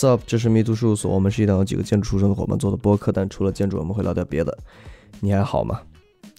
[0.00, 4.58] Stop，这是迷途事务所，我们是一档有几个建筑出身的伙伴做的播客，但除了建筑，我们会聊点别的。
[5.20, 5.78] 你还好吗？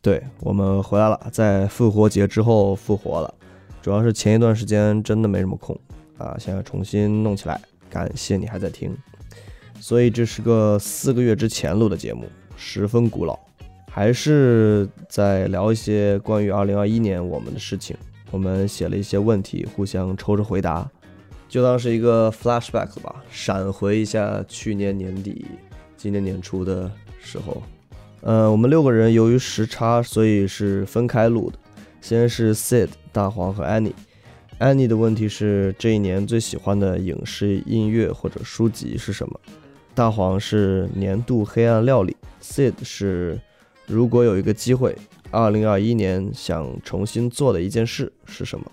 [0.01, 3.31] 对我们回来了，在复活节之后复活了，
[3.79, 5.79] 主要是前一段时间真的没什么空
[6.17, 7.61] 啊，现在重新弄起来。
[7.87, 8.97] 感谢你还在听，
[9.79, 12.25] 所以这是个四个月之前录的节目，
[12.57, 13.37] 十分古老，
[13.91, 17.95] 还是在聊一些关于2021年我们的事情。
[18.31, 20.89] 我们写了一些问题，互相抽着回答，
[21.51, 25.45] 就当是一个 flashback 吧，闪回一下去年年底、
[25.97, 27.61] 今年年初的时候。
[28.21, 31.59] 呃，我们六个人由于时差，所以是分开录的。
[31.99, 33.91] 先是 Sid、大黄和 Annie。
[34.59, 39.37] Annie 的问题是这一年最喜欢的影视、音乐或者书籍是什么？
[39.93, 42.15] 大黄是年度黑暗料理。
[42.41, 43.37] Sid 是
[43.85, 44.95] 如果有一个机会。
[45.31, 48.65] 二零二一年想重新做的一件事是什么？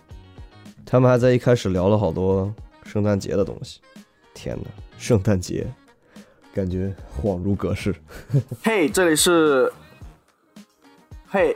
[0.86, 2.52] 他们还在一开始聊了好多
[2.88, 3.80] 圣诞节的东西。
[4.32, 4.64] 天哪，
[4.96, 5.66] 圣诞节，
[6.54, 7.94] 感觉恍如隔世。
[8.64, 9.70] 嘿，这里是，
[11.28, 11.54] 嘿，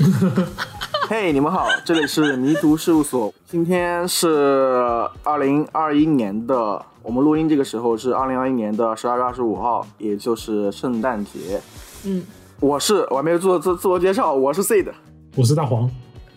[1.08, 3.32] 嘿，你们好，这里是迷途事务所。
[3.46, 11.62] 今天是二零二一年的，我们录音这个时候是二零二一年的十二月二十五号，也就是圣诞节。
[12.04, 12.22] 嗯。
[12.60, 14.94] 我是我还没有做自自我介绍，我是 C 的，
[15.34, 15.90] 我是大黄，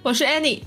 [0.03, 0.63] 我是 Annie。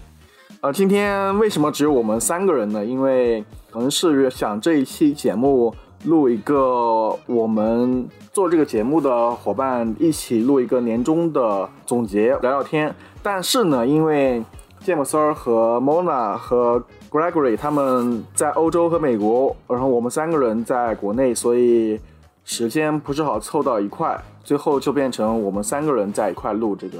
[0.62, 2.84] 呃，今天为什么只有我们三个人呢？
[2.84, 12.94] 因为可能是想这一期节目录一个我们做这个节目的伙伴一起录一个年终的总结聊聊天。
[13.22, 14.44] 但是呢，因为
[14.80, 21.98] 詹姆斯和 Mona 和 Gregory 他们在欧洲和美国，然后我们三个人在国内，所以
[22.44, 24.14] 时间不是好凑到一块。
[24.44, 26.98] 最后就变成我们三个人在一块录这个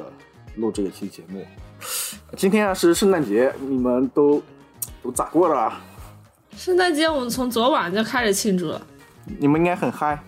[0.57, 1.43] 录这一期节目。
[2.37, 4.43] 今天啊是圣诞节，你们都
[5.03, 5.73] 都咋过的？
[6.57, 8.81] 圣诞节我们从昨晚就开始庆祝了。
[9.39, 10.19] 你们应该很嗨。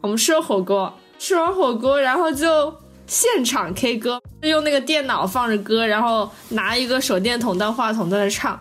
[0.00, 2.74] 我们吃了火锅，吃完火锅然后就
[3.06, 8.58] 现场 K 歌，用那个电脑放着歌，然后拿一个手电筒当话筒在那唱，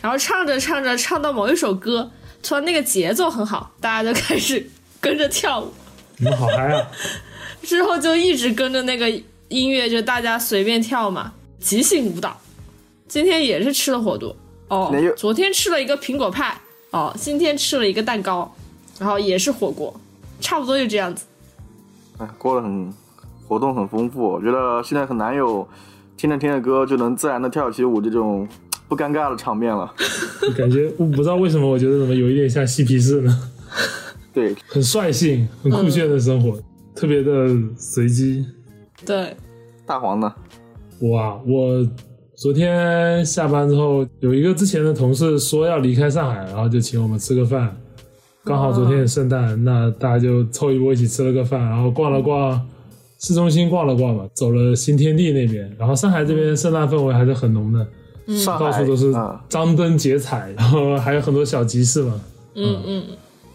[0.00, 2.10] 然后唱着唱着唱到某一首歌，
[2.42, 4.68] 突然那个节奏很好，大家就开始
[5.00, 5.72] 跟着跳舞。
[6.16, 6.86] 你们好嗨啊！
[7.62, 9.10] 之后就一直跟着那个
[9.48, 11.32] 音乐，就大家随便跳嘛，
[11.64, 12.38] 即兴舞蹈。
[13.08, 14.36] 今天也是吃了火锅
[14.68, 16.54] 哦，昨天吃了一个苹果派
[16.90, 18.54] 哦，今天吃了一个蛋糕，
[18.98, 19.98] 然后也是火锅，
[20.40, 21.24] 差不多就这样子。
[22.18, 22.92] 哎，过得很
[23.48, 25.66] 活动很丰富，我觉得现在很难有
[26.18, 28.46] 听着听着歌就能自然的跳起舞这种
[28.86, 29.90] 不尴尬的场面了。
[30.56, 33.50] 感觉我不知道为什么，我觉得怎么有一点像嬉皮士呢？
[34.34, 36.60] 对，很率性、很酷炫的生活。
[36.94, 38.44] 特别的随机，
[39.06, 39.34] 对，
[39.86, 40.34] 大黄呢？
[41.04, 41.86] 我啊，我
[42.34, 47.76] 昨天下班之后，有一个之前的同事说要离开上海，然后就请我们吃个饭。
[48.42, 52.58] 刚好昨天也圣诞，那大家就凑一波一起吃了个饭，然后逛了逛
[53.18, 55.70] 市中心，逛了逛嘛，走了新天地那边。
[55.78, 57.86] 然后上海这边圣诞氛围还是很浓的，
[58.58, 59.12] 到处都是
[59.46, 62.18] 张灯结彩，然后还有很多小集市嘛。
[62.54, 63.04] 嗯嗯，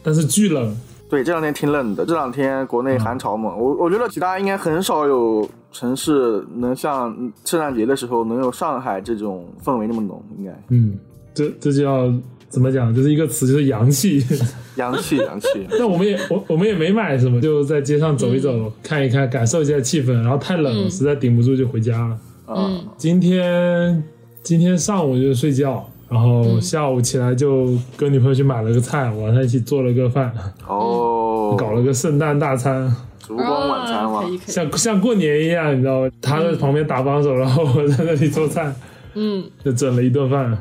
[0.03, 0.77] 但是巨冷。
[1.09, 2.05] 对，这两天挺冷的。
[2.05, 7.11] 这两天国内寒潮嘛，我我觉得其他应该很少有城市能像
[7.43, 10.51] 圣诞节的时候能有上海这种氛围那么浓，应该。
[10.69, 10.97] 嗯，
[11.33, 12.13] 这这就要
[12.47, 12.93] 怎么讲？
[12.93, 14.23] 就是一个词，就是洋气。
[14.77, 15.47] 洋气，洋气。
[15.77, 20.13] 但我们也我我们也没买什么，就在街上走一走，看一看，感受一下气氛。
[20.13, 22.17] 然后太冷了，实在顶不住就回家了。
[22.47, 22.79] 嗯。
[22.97, 24.03] 今天
[24.43, 25.89] 今天上午就睡觉。
[26.09, 30.33] 然后下午起来就跟女朋友去买了个菜，晚上一起做了个饭，
[30.67, 36.09] 哦， 搞了个圣诞大餐，烛光晚餐嘛，像像过年一样，你知道吗？
[36.19, 38.73] 他在旁边打帮手，然后我在那里做菜，
[39.13, 40.57] 嗯， 就整了一顿饭。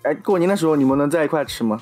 [0.00, 1.78] 哎，过年的时候你们能在一块吃吗？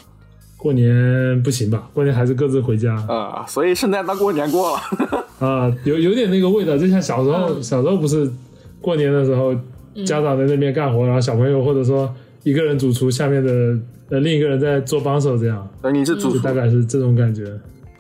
[0.57, 1.89] 过年不行吧？
[1.95, 4.81] 过年还是各自回家啊，所以圣诞当过年过了
[5.39, 8.29] 啊，有有点那个味道，就像小时候，小时候不是
[8.81, 9.55] 过年的时候，
[10.05, 12.13] 家长在那边干活，然后小朋友或者说。
[12.45, 13.51] 一个人主厨，下面的
[14.11, 15.69] 呃另一个人在做帮手，这样。
[15.83, 17.45] 那，你是主厨，大概是这种感觉。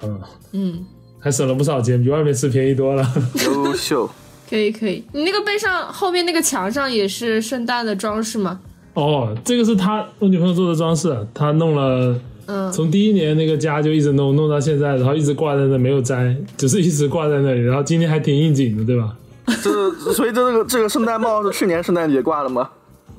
[0.03, 0.21] 嗯
[0.53, 0.85] 嗯，
[1.19, 3.05] 还省了不少钱，比外面吃便宜多了。
[3.45, 4.09] 优秀。
[4.49, 8.61] 可以可以，你那个背上后面那个墙上也是圣诞的装饰吗？
[8.93, 19.17] 哦，这个是他我女朋友做的装饰，他弄了，嗯，从第一年那个家就一直弄弄到现在，然后一直挂在那没有摘，只是一直挂在那里，然后今天还挺应景的，对吧？
[19.63, 22.69] 这所以这个这个圣诞帽是去年圣诞节挂的吗？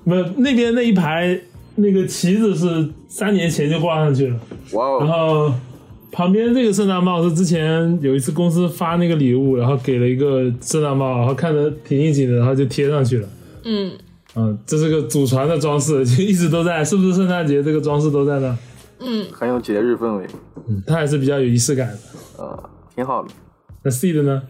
[0.05, 1.37] 没有，那边那一排
[1.75, 4.39] 那个旗子是三年前就挂上去了。
[4.71, 4.97] 哇哦！
[5.01, 5.53] 然后
[6.11, 13.27] 旁边这个圣诞帽是之前有一次公司发那个礼物，然后给了一个圣诞帽，然后看着挺应景的，然后就贴上去了。
[13.65, 13.91] 嗯
[14.35, 18.57] 嗯，这是个祖传的装饰，就 一直都在，是不是圣诞节这个装饰都在呢？
[18.99, 20.25] 嗯，很有节日氛围，
[20.67, 21.97] 嗯，它还是比较有仪式感的。
[22.37, 23.29] 呃，挺好的。
[23.83, 24.41] 那 C 的呢？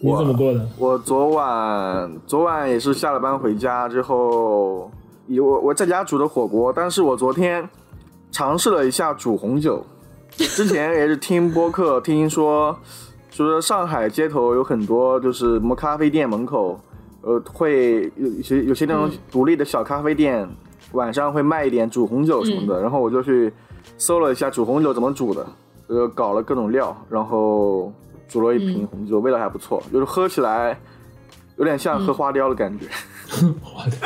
[0.00, 0.68] 你怎么过的？
[0.76, 4.90] 我昨晚昨晚也是下了班回家之后，有
[5.36, 7.68] 我我在家煮的火锅，但是我昨天
[8.30, 9.84] 尝试了一下煮红酒。
[10.30, 12.76] 之前也是听播客听说，
[13.30, 16.78] 说上海街头有很多就是什么咖啡店门口，
[17.22, 20.48] 呃，会有有些有些那种独立的小咖啡店，
[20.92, 22.80] 晚上会卖一点煮红酒什么的。
[22.80, 23.52] 然后我就去
[23.96, 25.46] 搜了一下煮红酒怎么煮的，
[25.88, 27.92] 呃，搞了各种料，然后
[28.28, 30.78] 煮了一瓶红酒，味道还不错，就是喝起来
[31.56, 32.86] 有点像喝花雕的感觉。
[33.62, 33.96] 我的，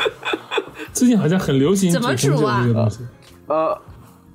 [0.91, 2.99] 最近好像很流行怎么煮啊这个东西，
[3.47, 3.81] 呃，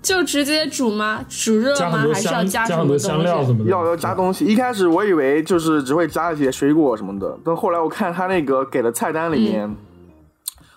[0.00, 1.24] 就直接煮吗？
[1.28, 2.06] 煮热吗？
[2.12, 2.98] 还是要，加什加很多么？
[2.98, 3.70] 香料什么的。
[3.70, 4.44] 要要加东西。
[4.46, 9.76] 一开始我以为就是只会加一些水果什么的，但后来我看他那个给的菜单里面，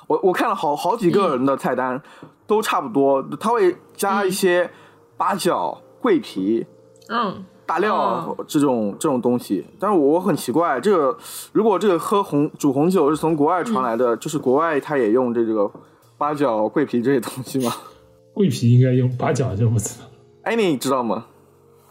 [0.07, 2.01] 我我看了好好几个人的菜单，
[2.45, 4.69] 都差不多，他会加一些
[5.15, 6.65] 八角、桂皮、
[7.07, 9.65] 嗯，大料哦这种这种东西。
[9.79, 11.17] 但是我很奇怪，这个
[11.53, 15.71] 如果这个喝红煮红酒是从国外传来的，就是国外他也用这个
[16.17, 17.71] 八角、桂皮这些东西吗？
[18.35, 20.05] 桂皮应该用八角就不知道。
[20.43, 21.27] 哎，你知道吗？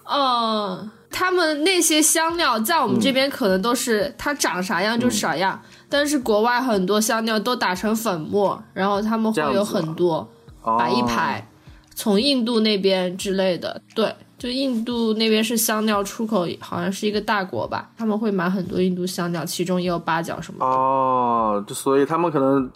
[0.05, 10.29] 嗯，他们那些香料在我们这边可能都是它长啥样就啥样，但是国外很多香料都打成粉末，然后他们会有很多
[10.62, 11.49] 哦摆一排，
[11.94, 14.15] 从印度那边之类的，对。
[14.41, 20.65] 就印度那边是香料出口，好像是一个大国吧，他们会买很多印度香料，其中也有八角什么的。
[20.65, 22.71] 哦，就所以他们可能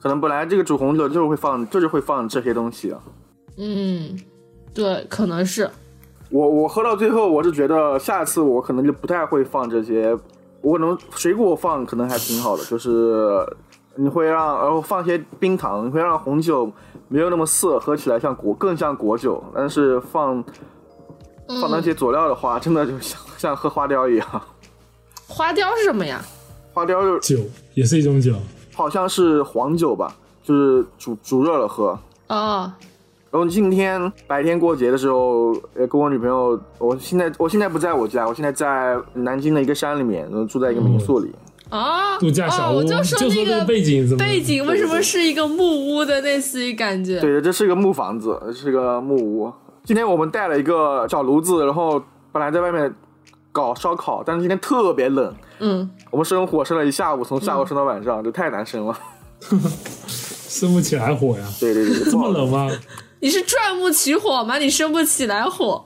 [0.00, 2.98] 可能本来这个煮红酒就是会放，就是会放这些东西啊。
[3.58, 4.18] 嗯，
[4.72, 5.68] 对，可能是。
[6.30, 10.18] 我我喝到最后，我是觉得下次我可能就不太会放这些，
[10.62, 13.46] 我可能水果放可能还挺好的，就是
[13.96, 16.72] 你会让然后放些冰糖，你会让红酒
[17.08, 19.44] 没有那么涩，喝起来像果更像果酒。
[19.54, 20.42] 但是放
[21.60, 24.42] 放那些佐料的话， 真的就像像喝花雕一样。
[25.26, 26.22] 花雕是什么呀？
[26.72, 27.38] 花雕就酒
[27.74, 28.34] 也是一种酒，
[28.74, 31.98] 好像是黄酒吧，就是煮煮热了喝。
[32.28, 32.72] 哦，
[33.30, 41.32] 然后今天白天过节的时候，呃，跟我女朋友，我现在我现在不在我家，我现在在南京的一个山里面，然后住在一个民宿里。
[41.70, 47.20] 哦，度假小屋，哦，我就说那这个背景怎么背景为什么是一个木屋的类似于感觉？
[47.20, 49.52] 对，这是一个木房子，是个木屋。
[49.84, 52.02] 今天我们带了一个小炉子，然后
[52.32, 52.92] 本来在外面
[53.52, 58.98] 搞烧烤，但是今天特别冷，嗯，我们生火生了一下午，从下午生到晚上，这太难生了。
[60.08, 61.46] 生不起来火呀？
[61.60, 62.70] 对对对，这么冷吗？
[63.20, 64.56] 你是钻木取火吗？
[64.56, 65.84] 你生不起来火。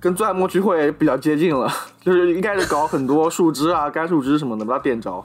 [0.00, 1.70] 跟钻木取火也比较接近了，
[2.00, 5.22] 就是一开始搞很多树枝啊、干树枝什么的把它点着，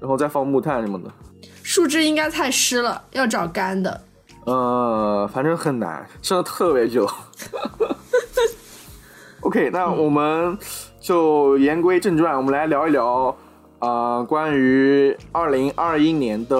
[0.00, 1.10] 然后再放木炭什么的。
[1.62, 4.00] 树枝应该太湿了，要找干的。
[4.48, 7.06] 呃，反正很难，生的特别久。
[9.42, 10.56] OK，那我们
[10.98, 13.36] 就言归正传，我们来聊一聊，
[13.78, 16.56] 呃，关于二零二一年的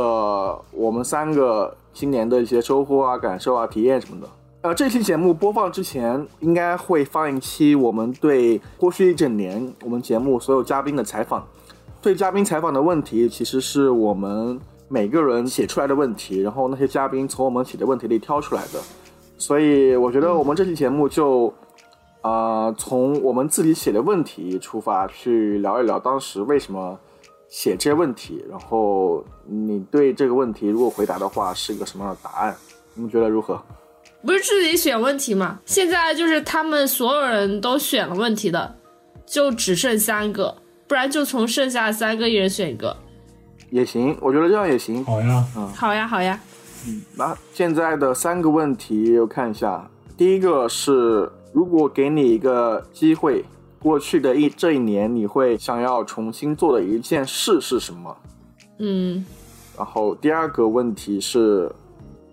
[0.70, 4.28] 我们三个新年的一些收获啊、感受啊、体验什么的。
[4.60, 11.42] 呃，这期节目播放之前，应该会放一期我们对过去一整年我们节目所有嘉宾的采访。
[12.02, 18.80] 对嘉宾采访的问题，其实是我们每个人写出来的问题，然后那些嘉宾从我们写的问题里挑出来的。
[19.36, 21.52] 所以我觉得我们这期节目就，
[22.22, 26.98] 呃，从我们自己写的问题出发，去聊一聊当时为什么
[27.48, 32.56] 写这些问题，然后你对这个问题如果回答的话是一个什么样的答案？
[32.94, 33.60] 你们觉得如何？
[34.26, 35.60] 不是自己选问题吗？
[35.64, 38.74] 现在就是他们所有人都选了问题的，
[39.24, 40.56] 就只剩三个，
[40.88, 42.96] 不然就从剩下三个一人选一个。
[43.70, 45.04] 也行，我觉得这样也行。
[45.04, 46.38] 好呀，嗯好呀，好呀。
[46.86, 49.88] 嗯那现在的三个问题，我看一下。
[50.16, 53.44] 第一个是，如果给你一个机会，
[53.78, 58.16] 过去的一这一年，你会想要重新做的一件事是什么？
[58.78, 59.24] 嗯，
[59.76, 61.70] 然后第二个问题是，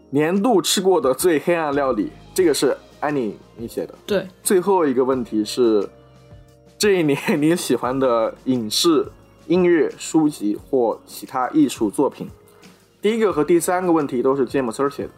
[0.09, 3.93] 年度吃过的最黑暗料理，这个是安妮你写的。
[4.05, 5.87] 对，最后一个问题是，
[6.77, 9.05] 这一年你喜欢的影视、
[9.47, 12.27] 音乐、书籍或其他艺术作品。
[13.01, 15.09] 第一个和第三个问题都是芥末丝儿写的。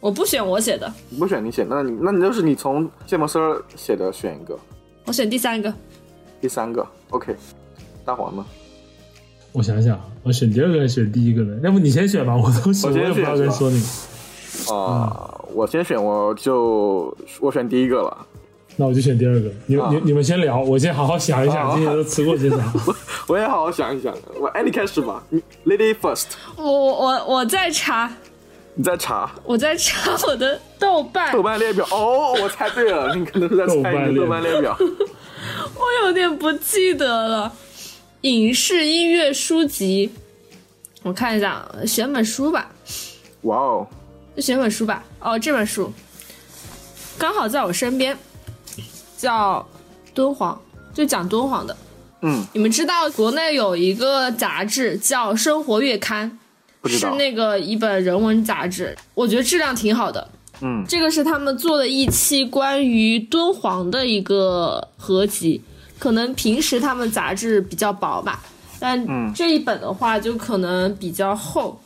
[0.00, 4.58] 我不选我写的，你不选你写，那你那你就是你从芥末丝儿写的选一个，
[5.04, 5.72] 我选第三个。
[6.40, 7.36] 第三个，OK。
[8.04, 8.44] 大黄呢？
[9.52, 11.60] 我想想，我选第二个还是选第一个呢？
[11.62, 13.82] 要不你先选吧，我都选，我先我也不知道选说你。
[14.72, 18.26] 啊、我先选，我就我选第一个了。
[18.80, 19.50] 那我就选第二个。
[19.66, 22.56] 你啊你你们先聊，我先好好想一想，好今天都吃过些啥。
[23.28, 24.16] 我也好好想一想。
[24.40, 26.24] 我哎，你开始吧，你 Lady first。
[26.56, 28.10] 我我我我在查，
[28.74, 31.86] 你在查我在查我的豆瓣，豆瓣列表？
[31.90, 34.74] 哦，我猜对了，你可能是在猜你的豆瓣列表。
[34.80, 37.52] 我有点不记得了。
[38.22, 40.10] 影视音乐书籍，
[41.02, 42.70] 我看一下，选本书吧。
[43.42, 43.86] 哇哦，
[44.34, 45.04] 就选本书吧。
[45.20, 45.92] 哦，这本书
[47.18, 48.16] 刚好在我身边，
[49.20, 49.66] 叫
[50.14, 50.58] 《敦煌》，
[50.96, 51.76] 就讲敦煌的。
[52.22, 56.38] 嗯，你们知道国内有一个杂志叫《生活月刊。
[56.86, 60.26] 是那个一本人文杂志，我觉得质量挺好的。
[60.62, 65.60] 嗯，这个是他们做的一期关于敦煌的一个合集，
[65.98, 68.42] 可能平时他们杂志比较薄吧，
[68.80, 71.78] 但嗯这一本的话就可能比较厚。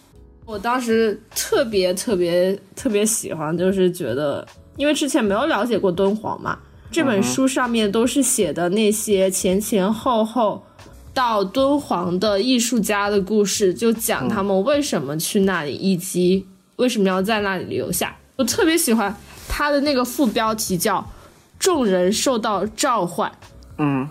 [0.45, 6.57] 我当时特别特别特别喜欢，就是觉得，因为之前没有了解过敦煌嘛，
[6.95, 10.65] 这本书上面都是写的那些前前后后
[11.13, 16.47] 到敦煌的艺术家的故事，就讲他们为什么去那里，以及
[16.77, 18.17] 为什么要在那里留下。
[18.37, 19.15] 我特别喜欢
[19.49, 21.05] 他的那个副标题叫
[21.59, 23.31] “众人受到召唤”，
[23.79, 24.09] 嗯。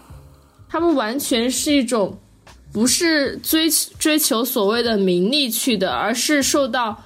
[0.69, 2.17] 他们完全是一种
[2.73, 6.97] 不是追追求所谓的名利去的，而是受到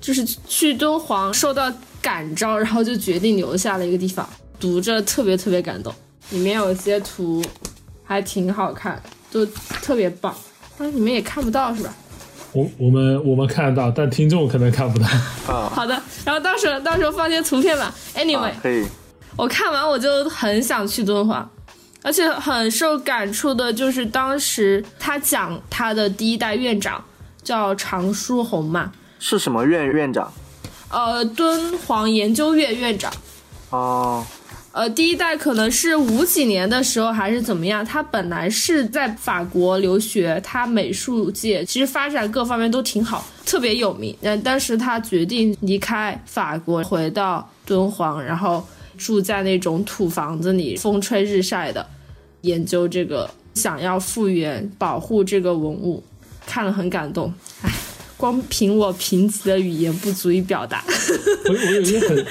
[0.00, 4.28] 就是去敦煌受到感召，然后就决定留下了一个地方，
[4.60, 5.92] 读着特别特别感动。
[6.30, 7.42] 里面有一些图
[8.04, 9.02] 还挺好看，
[9.32, 10.32] 都特别棒，
[10.78, 11.92] 但是你们也看不到是吧？
[12.52, 15.06] 我我们我们看得到，但听众可能看不到。
[15.52, 17.94] 啊好的，然后到时候到时候放些图片吧。
[18.14, 18.84] Anyway，、啊，可以。
[19.36, 21.48] 我看完我就很想去敦煌，
[22.02, 27.02] 而且很受感触的就是当时他讲他的第一代院长
[27.42, 30.32] 叫常书鸿嘛，是什么院院长？
[30.90, 33.12] 呃，敦煌研究院院长。
[33.70, 34.26] 哦，
[34.72, 44.16] 呃，第一代可能是五几年的时候还是怎么样，他本来是在法国留学，他美术界其实发展各方面都挺好，特别有名。
[44.22, 48.64] 但当时他决定离开法国，回到敦煌，然后
[48.96, 51.84] 住在那种土房子里，风吹日晒的，
[52.42, 56.00] 研究这个，想要复原、保护这个文物，
[56.46, 57.34] 看了很感动。
[57.62, 57.70] 唉，
[58.16, 60.84] 光凭我贫瘠的语言不足以表达。
[61.48, 62.26] 我我有一个很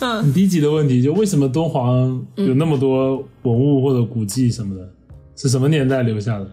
[0.00, 4.88] 嗯很低级的问题，就为什么敦煌有那么多文物或者古迹什么的？
[5.36, 6.50] 是什么年代留下的？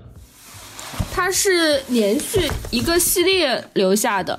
[1.11, 4.37] 它是连续一个系列留下的，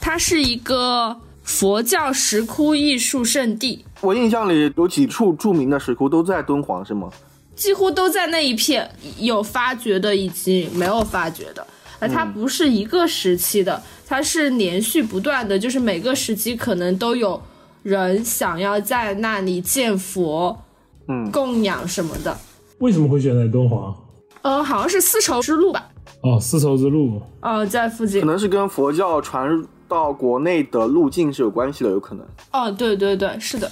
[0.00, 7.10] 它是一个佛教石窟艺术圣地，我印象里有几处著名的石窟都在敦煌，是吗？
[7.54, 11.66] 几乎都在那一片，有发掘的以及没有发掘的。
[12.00, 17.40] 而它不是一个时期的，它是连续不断的，就是每个时期可能都有
[17.84, 20.58] 人想要在那里建佛、
[21.06, 22.36] 嗯供养什么的。
[22.78, 23.94] 为什么会选在敦煌？
[24.42, 25.86] 呃，好像是丝绸之路吧？
[26.22, 27.20] 哦，丝绸之路。
[27.42, 28.26] 哦，在附近可。
[28.26, 32.26] 能是跟佛教传入到国内的路径是有关系的，有可能。
[32.52, 33.70] 哦，对对对，是的。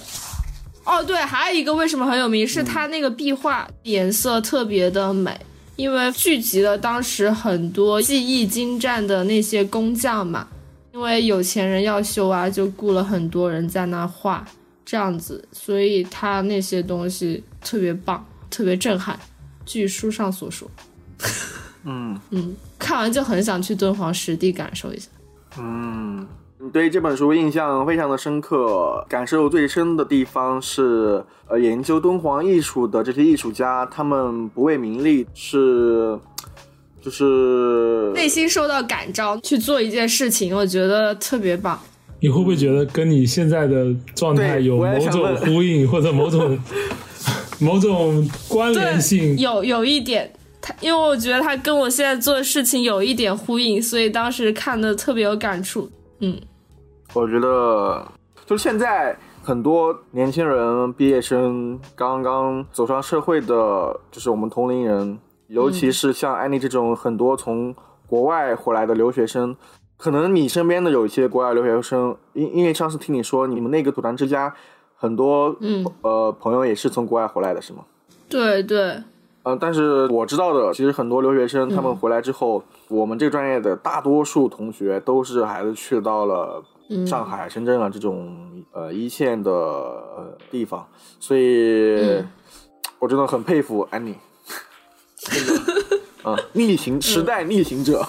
[0.85, 5.35] 哦，对，还有一个为什么很有名，是它那个壁画颜色特别的美，
[5.75, 10.47] 因为聚集了当时很多技艺精湛的那些工匠嘛。
[10.93, 14.45] 因为有钱人要修啊，就雇了很多人在那画，
[14.85, 19.17] 这样子，所以他那些东西特别棒，特别震撼。
[19.65, 20.69] 据书上所说，
[21.83, 25.09] 嗯嗯，看完就很想去敦煌实地感受一下。
[25.57, 26.27] 嗯，
[26.59, 36.19] 你对这本书印象非常的深刻，感受最深的地方是，呃，研究敦煌艺术的这些艺术家，他们不为名利，是，
[37.03, 41.77] 就是内心受到感召去做一件事情，我觉得特别棒。
[42.21, 46.57] 你会不会觉得跟你现在的状态有某种呼应， 或者某种
[47.59, 49.37] 某种关联性？
[49.37, 50.31] 有有一点，
[50.61, 55.89] 他因为我觉得他跟我现在做的事情有一点呼应，所以当时看的特别有感触。
[56.19, 56.39] 嗯，
[57.13, 58.07] 我觉得，
[58.45, 65.19] 就是现在很多年轻人、毕业生刚刚走上社会的，就是我们同龄人，
[65.53, 67.75] 尤其是像安妮这种很多从
[68.07, 69.55] 国外回来的留学生，
[69.97, 74.51] 可能你身边的有一些国外留学生，因因为上次听你说你们那个土团之家，
[74.95, 75.85] 很多嗯。
[76.01, 77.85] 呃朋友也是从国外回来的，是吗？
[78.27, 79.03] 对对，
[79.43, 81.83] 呃，但是我知道的，其实很多留学生他嗯。
[81.83, 87.05] 们回来之后，我们这个专业的大多数同学都是还是去到了嗯。
[87.05, 88.35] 上海、深圳啊这种
[88.71, 90.87] 呃一线的呃地方，
[91.19, 92.27] 所以、嗯。
[92.97, 94.15] 我真的很佩服安妮，
[96.23, 98.05] 啊，逆行时代逆行者，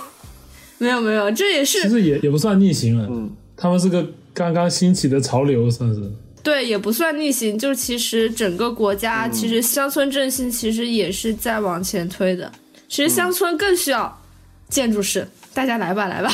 [0.78, 6.02] 没有没有，这也是其实也也不算逆行了，嗯他们是个刚刚兴起的潮流，算是。
[6.42, 12.52] 对，也不算逆行，就其实整个国家，其实乡村振兴其实也是在往前推的。
[12.88, 14.20] 其实乡村更需要
[14.68, 16.30] 建筑师，大家来吧来吧。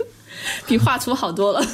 [0.66, 1.64] 比画图好多了。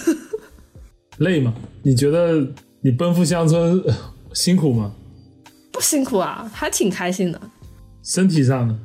[1.18, 1.54] 累吗？
[1.82, 2.46] 你觉得
[2.82, 3.94] 你奔赴乡村呃
[4.34, 4.92] 辛苦吗？
[5.72, 7.40] 不辛苦啊，还挺开心的，
[8.02, 8.78] 身体上呢？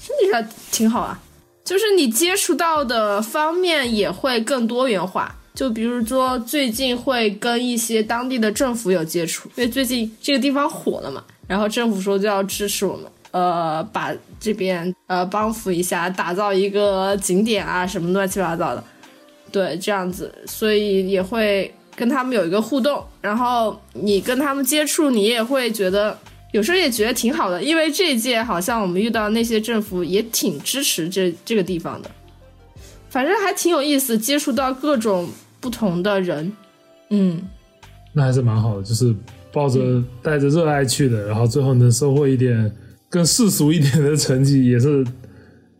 [0.00, 1.20] 身体上挺好啊。
[1.64, 18.84] 就是你接触到的方面也会更多元化，就比如说最近会跟一些当地的政府有接触，因为最近这个地方火了嘛，然后政府说就要支持我们，呃，把这边呃帮扶一下，打造一个景点啊什么乱七八糟的，
[19.50, 26.18] 对，这样子，所以也会跟他们有一个互动，然后你跟他们接触，你也会觉得。
[26.54, 32.08] 有时候也觉得挺好的，因为这一届好像我们遇到那些政府也挺支持这这个地方的，
[33.10, 36.52] 反正还挺有意思，接触到各种不同的人，
[37.10, 37.42] 嗯，
[38.12, 39.12] 那还是蛮好的，就是
[39.52, 42.72] 抱着带着热爱去的，然后最后能收获一点
[43.08, 45.04] 更世俗一点的成绩，也是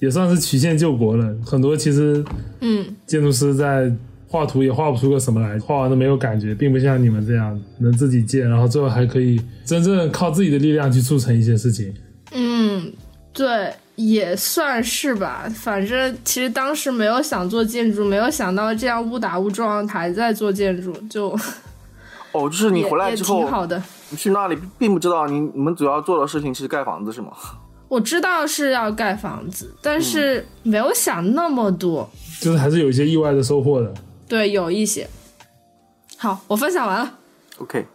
[0.00, 1.32] 也算是曲线救国了。
[1.46, 2.24] 很多其实，
[2.62, 3.92] 嗯，建筑师在
[4.34, 11.94] 画图也画不出个什么来，画完都没有感觉，并不像你们这样能自己建，然后最后还可以真正靠自己的力量去促成一些事情。
[12.32, 12.92] 嗯，
[13.32, 15.48] 对，也算是吧。
[15.54, 21.28] 反正其实当时没有想做建筑，没有想到这样误打误撞还在做建筑，就
[22.32, 23.80] 哦，就是你回来之后挺，好的。
[24.10, 27.28] 你去那里并不知道你你们主要做的事情是盖房子是吗？
[27.86, 32.10] 我知道是要盖房子，但是没有想那么多。
[32.40, 33.94] 就是还是有一些意外的收获的。
[34.34, 35.08] 对，有一些。
[36.16, 37.18] 好，我分享完了。
[37.58, 37.86] OK，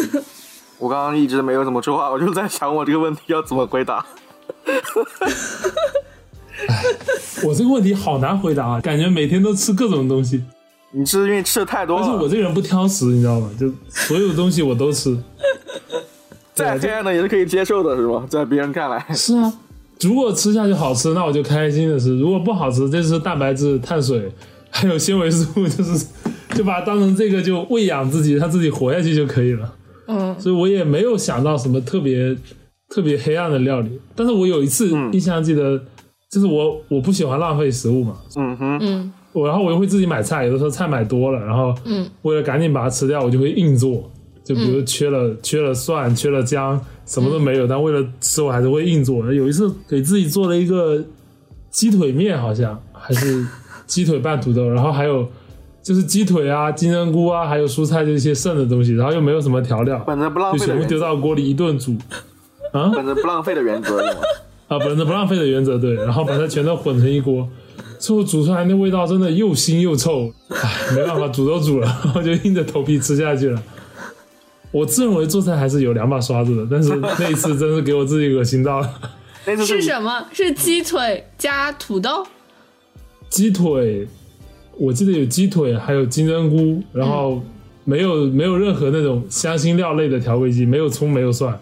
[0.76, 4.04] 我刚刚一直没有怎么说话，我就在想我这个问题要怎么回答。
[7.42, 10.44] 我这个问题好难回答啊，感觉每天都吃各种东西，
[10.90, 13.50] 你是因为吃的太多而且我，这个人不挑食，你知道吗？
[13.58, 15.18] 就所有东西我都吃。
[16.52, 18.26] 再黑暗的也是可以接受的，是吧？
[18.28, 19.50] 在别人看来，是啊，
[20.00, 24.30] 如果吃下去好吃，那我就开心的吃；如果不好吃，这是蛋白质、碳水，
[24.78, 26.06] 还有纤维素， 就是
[26.54, 29.74] 就把它当成这个就喂养自己，它自己活下去就可以了。
[30.06, 32.34] 嗯所以我也没有想到什么特别
[32.88, 33.90] 特别黑暗的料理。
[34.14, 35.78] 但是我有一次印象记得，
[36.30, 44.10] 就是我我不喜欢浪费食物嘛，嗯哼，嗯我然后我又会自己买菜，有的时候菜买多了，然后嗯为了赶紧把它吃掉，我就会硬做。
[44.44, 49.30] 就比如缺了、缺了蒜，缺了姜，什么都没有，但为了吃我还是会硬做。
[49.30, 51.04] 有一次给自己做了一个
[51.70, 53.44] 鸡腿面，好像还是
[53.88, 55.26] 鸡腿拌土豆，然后还有
[55.82, 61.96] 就是鸡腿啊、金针菇啊，还有蔬菜这些剩的东西，然后又没有什么调料，本着不浪就全部费的原则，丢到锅里一顿煮。
[62.70, 63.98] 啊本着不浪费的原则，
[64.68, 67.48] 啊，本着不浪费的原则，对，然后把它全都混成一锅，
[67.98, 73.62] 最后煮出来那味道真的又腥又臭，唉，没办法，煮都煮了，然后就硬着头皮吃下去了。
[74.70, 78.90] 我自认为做菜还是有两把刷子的，但是那一次真是给我自己恶心到了。
[79.66, 80.26] 是什么？
[80.30, 82.26] 是鸡腿加土豆？
[83.28, 84.06] 鸡腿，
[84.76, 87.42] 我记得有鸡腿，还有金针菇，然后
[87.84, 91.52] 没有没有任何那种香辛料类的调味剂，没有葱，没有蒜，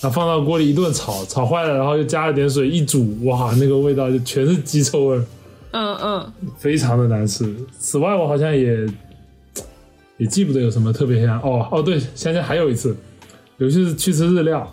[0.00, 5.24] 然后放到锅里一顿炒，炒坏了，然后又加了点水一煮，哇，那个味道就全是鸡臭味儿。
[5.72, 7.50] 嗯嗯非常的难吃。
[7.78, 8.86] 此外，我好像也
[10.18, 11.40] 也记不得有什么特别香。
[11.40, 12.94] 哦哦，对，想起来还有一次，
[13.56, 14.70] 有一次是去吃日料，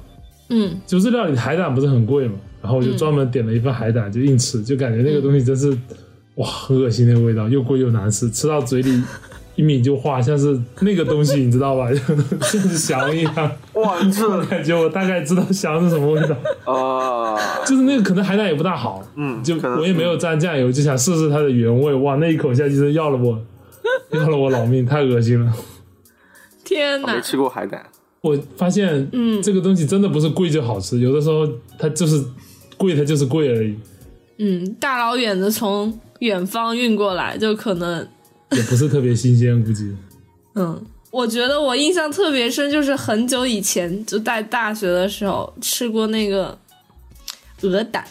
[0.50, 5.76] 嗯就日料里海胆不是很贵嘛，然后我就专门点了一份海胆，就硬吃，就感觉那个东西真是
[6.40, 9.02] 哇，很恶心那个味道，又贵又难吃，吃到嘴里。
[9.56, 11.92] 一抿就化，像是那个东西，你知道吧？
[11.92, 11.98] 就
[12.40, 13.52] 像是翔一样。
[13.74, 21.94] 哇，这感觉我大概知道翔是什么味道，啊，就是那个可能海胆也不大好，嗯，就我也没有蘸酱油，就想试试它的原味。
[21.96, 23.38] 哇，那一口下去真要了我，
[24.18, 25.54] 要了我老命，太恶心了。
[26.64, 27.16] 天哪！
[27.16, 27.86] 没吃过海胆，
[28.22, 31.46] 我发现，嗯这个东西真的不是贵就好吃，有的时候
[31.78, 32.24] 它就是
[32.78, 33.76] 贵，它就是贵而已，
[34.38, 38.08] 嗯，大老远的从远方运过来，就可能
[38.52, 39.96] 也不是特别新鲜，估计。
[40.56, 46.58] 嗯，我觉得我印象特别深，就是很久以前就在大学的时候吃过那个
[47.62, 48.04] 鹅胆、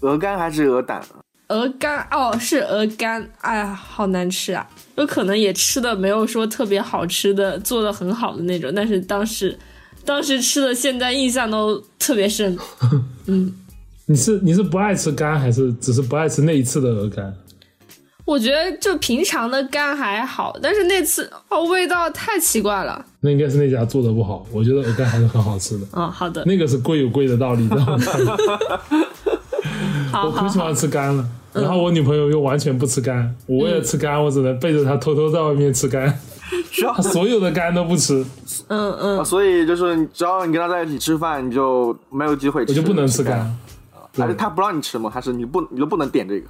[0.00, 1.02] 鹅肝还是鹅胆？
[1.48, 4.68] 鹅肝，哦，是鹅肝，哎呀，好难吃啊！
[4.96, 9.58] 有可能也吃的没有说特别好吃的，做的很好的那种，但是当时
[10.04, 12.54] 当时吃的，现在印象都特别深。
[13.24, 13.50] 嗯，
[14.10, 17.30] 你是你是不爱吃肝，还是只是不爱吃那一次的鹅肝？
[18.24, 23.04] 我觉得就平常的肝还好，但是那次哦，味道太奇怪了。
[23.20, 25.86] 那应该是那家做的不好，我觉得鹅肝还是很好吃的。
[25.92, 27.98] 嗯，好的，那个是贵有贵的道理，知道吗？
[30.10, 36.18] 好好我可喜欢，吃肝了，然后我女朋友又完全不吃肝，我为了吃肝，我只能背着她偷偷在外面吃肝
[36.96, 38.24] 她所有的肝都不吃，
[38.68, 43.54] 嗯嗯啊，所以就是只要你跟他在一起吃饭，你就没有机会吃，我就不能吃肝。
[44.18, 44.26] 肝。
[44.26, 45.08] 还是他不让你吃吗？
[45.08, 46.48] 还是你不你都不能点这个？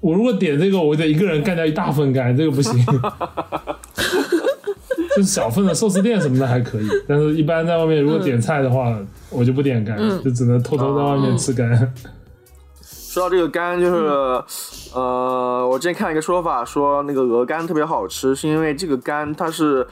[0.00, 2.72] 我如果点这个，我得一个人干掉一大份干，这个不行。
[5.10, 8.96] 就是小份的寿司店什么的还可以，但是一般在外面如果点菜的话，
[9.28, 11.92] 我就不点干，就只能偷偷在外面吃干。
[12.80, 14.06] 说到这个肝，就是
[14.94, 19.84] 呃，我之前看了一个说法，说那个鹅肝特别好吃，是因为这个肝它是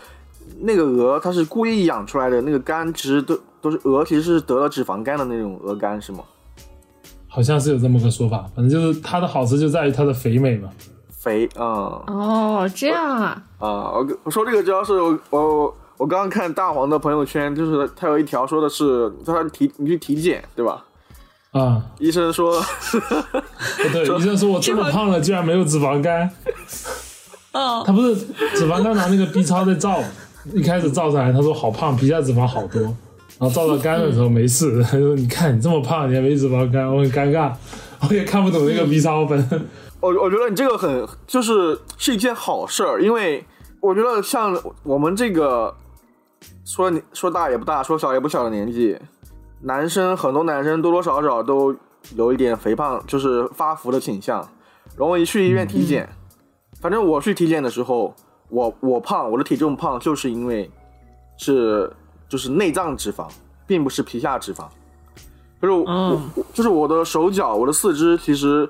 [0.61, 6.21] 那个鹅，它是故意养出来的，那个肝其实都都是鹅，其实是得了脂肪肝的那种鹅肝，是吗？
[7.39, 10.69] 好像是有这么个说法，反正就是它的好吃就在于它的肥美嘛。
[11.17, 13.69] 肥啊哦，这样啊，啊！
[13.93, 20.85] 我我说这个主要是我我我刚刚看大黄的朋友圈，就是他有一条说的是，他说体你去体检对吧？
[21.53, 26.29] 啊，医生说， 不对，医生说我这么胖了，居然没有脂肪肝。
[27.53, 30.01] 哦，他不是脂肪肝拿那个 B 超在照，
[30.53, 32.93] 一开始照出来他说好胖，皮下脂肪好多，
[33.39, 37.53] 然后照到肝的时候没事，他说你看你这么胖，你还没脂肪肝，我很尴尬，
[38.09, 39.39] 我也看不懂那个 B 超本。
[40.01, 43.45] 我我觉得你这个很就是是一件好事儿，因为
[43.81, 45.75] 我觉得像我们这个
[46.65, 48.99] 说你说大也不大，说小也不小的年纪，
[49.63, 51.75] 男生很多男生多多少少都
[52.17, 54.39] 有一点肥胖，就是发福的倾向，
[54.97, 56.09] 然后一去医院体检。
[56.81, 58.15] 反正我去体检的时候，
[58.51, 60.71] 我我胖，我的体重胖，就是因为
[61.37, 61.93] 是
[62.29, 63.27] 就是内脏脂肪，
[63.67, 64.65] 并不是皮下脂肪。
[65.61, 66.21] 就是我、嗯
[66.53, 68.69] 就是我的手脚，我的四肢其实。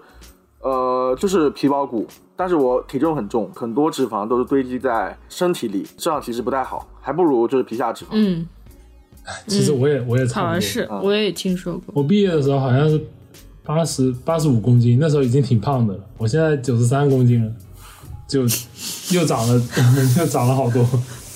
[0.60, 8.08] 呃，就是皮包骨，但是我体重很重，很多脂肪都是堆积在身体里，这样其实不太好，还不如就是皮下脂肪。
[8.10, 8.44] 嗯，
[9.46, 10.48] 其实我也我也差不多。
[10.48, 11.82] 好像是，啊我也听说过。
[11.94, 13.00] 我毕业的时候好像是
[13.62, 16.00] 八十八十五公斤，那时候已经挺胖的了。
[16.16, 17.52] 我现在九十三公斤了，
[18.26, 18.40] 就
[19.16, 19.62] 又长了
[20.18, 20.84] 又长了好多。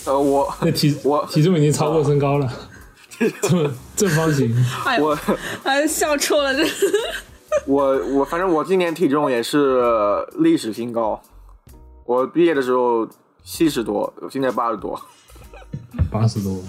[0.04, 2.52] 呃，我体我体重已经超过身高了，
[3.42, 4.54] 正正方形。
[4.84, 5.16] 哎， 我
[5.62, 6.64] 哎，笑错了，这
[7.66, 7.84] 我
[8.14, 9.80] 我反正我今年体重也是
[10.38, 11.20] 历史新高，
[12.04, 13.06] 我毕业的时候
[13.44, 15.00] 七十多，我现在八十多。
[16.10, 16.60] 八十多。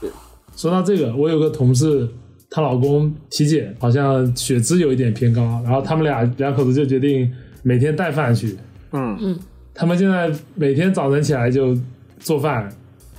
[0.00, 0.10] 对，
[0.56, 2.08] 说到这个，我有个同事，
[2.50, 7.32] 她老公体检好像血脂有一点偏高，然后他们俩两口子就决定
[7.62, 8.58] 每天带饭去。
[8.92, 9.38] 嗯嗯
[9.74, 11.76] 他们现在每天早晨起来就
[12.18, 12.68] 做饭，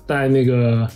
[0.06, 0.88] 带那个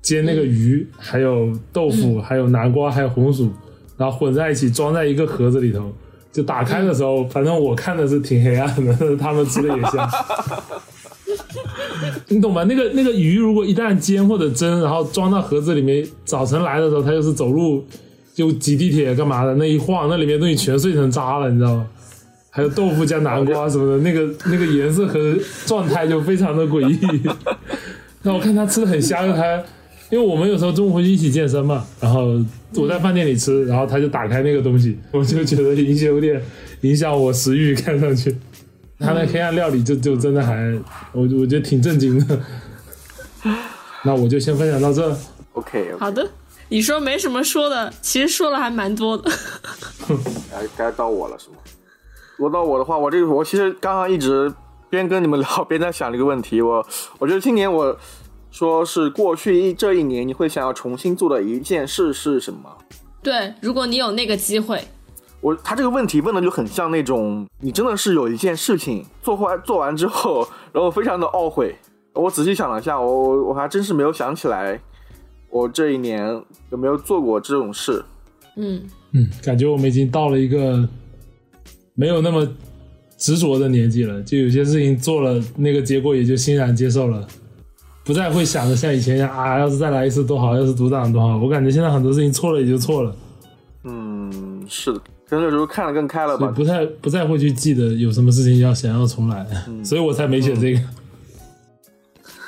[0.00, 3.50] 煎那个鱼，还有豆腐，还有南瓜，还有红薯，
[3.96, 5.92] 然后混在一起装在一个盒子里头。
[6.32, 10.10] 就打开的时候，反正我看的是挺黑暗的，但是他们吃的也香。
[12.28, 12.64] 你懂吗？
[12.64, 17.84] 那个那个鱼如果一旦煎或者蒸，然后装到盒子里面，早晨来的时候，它就是走路
[18.34, 21.86] 就挤地铁干嘛的，那一晃，那里面东西全碎成渣了，你知道吗？
[22.54, 25.34] 还有豆腐加南瓜什么的，那个那个颜色和
[25.64, 27.22] 状态就非常的诡异。
[28.20, 29.56] 那我看他吃的很香，他
[30.10, 32.38] 因为我们有时候中午会去一起健身嘛，然后
[32.74, 36.38] 我在饭店里吃，然后他就打开那个东西，我就觉得影响有点
[36.82, 38.36] 影响我食欲，看上去。
[38.98, 40.54] 他那黑暗料理就就真的还，
[41.12, 42.38] 我我觉得挺震惊的。
[44.04, 45.16] 那我就先分享到这。
[45.54, 46.28] ，OK，好的。
[46.68, 49.30] 你说没什么说的，其实说了还蛮多的。
[50.50, 51.56] 该该到我了是吗？
[52.42, 54.52] 轮到我的话，我这个我其实刚刚一直
[54.90, 56.60] 边跟你们聊边在想这个问题。
[56.60, 56.84] 我
[57.18, 57.96] 我觉得今年我
[58.50, 62.68] 说是过去一这一年你会想要重新做的一件事是什么？
[63.22, 64.82] 对，如果你有那个机会，
[65.40, 71.76] 我他这个问题问的就很像那种你真的是有一件事情做完做完之后，然后非常的懊悔。
[72.14, 74.78] 我仔细想了一下，我我还真是没有想起来，
[75.48, 78.04] 我这一年有没有做过这种事。
[78.56, 80.86] 嗯，嗯，感觉我们已经到了一个
[82.02, 82.44] 没有那么
[83.16, 87.24] 执着的年纪了，就有些事情做了，那个结果也就欣然接受了，
[88.02, 91.38] 不再会想着像以前一样啊，要是再来一次多好，要是独挡多好。
[91.38, 93.14] 我感觉现在很多事情错了也就错了，
[93.84, 96.46] 嗯，是的，可能有时候看得更开了吧。
[96.46, 99.46] 所以不太不再会去记得有什么事情要想要重来，
[99.84, 100.80] 所以我才没选这个。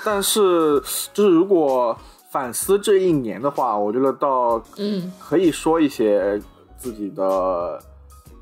[0.05, 1.97] 但是，就是如果
[2.33, 6.43] 反思这一年的话，我觉得倒嗯可以说一些
[6.77, 7.79] 自己的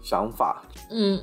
[0.02, 0.62] 想法。
[0.90, 1.18] 嗯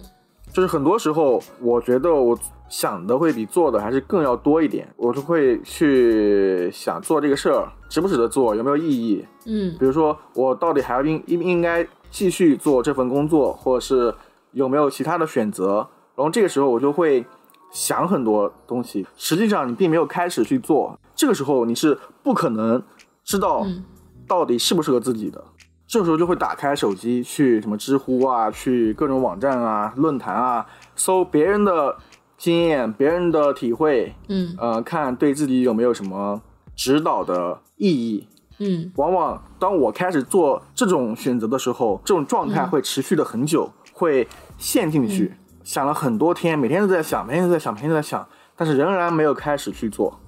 [0.51, 2.35] 就是很多时候，我觉得我
[2.69, 4.87] 想的会比做的还是更要多一点。
[4.97, 9.23] 我就会去想做这个事儿值不值得做，有没有意义。
[9.45, 14.11] 嗯比如说，我到底还应应应该继续做这份工作，或者是
[14.53, 15.87] 有没有其他的选择？
[16.15, 17.23] 然后这个时候我就会
[17.71, 19.05] 想很多东西。
[19.15, 22.81] 实际上你并没有开始去做，这个时候你是不可能
[23.23, 23.83] 知道嗯
[24.27, 25.43] 到底适不适合自己的。
[25.89, 30.63] 这时候就会打开手机去什么知乎啊，去各种网站啊、论坛啊，
[30.95, 31.97] 搜别人的
[32.37, 36.39] 经验、别人的体会，嗯呃，看对自己有没有什么
[36.75, 38.27] 指导的意义。
[38.59, 38.91] 嗯。
[38.97, 44.27] 往往当我开始做这种选择的时候，这种状态会持续的很久，会
[44.59, 50.19] 陷进去，想了很多天，每天都在想，每天都在想，每天都在想，但是仍然没有开始去做，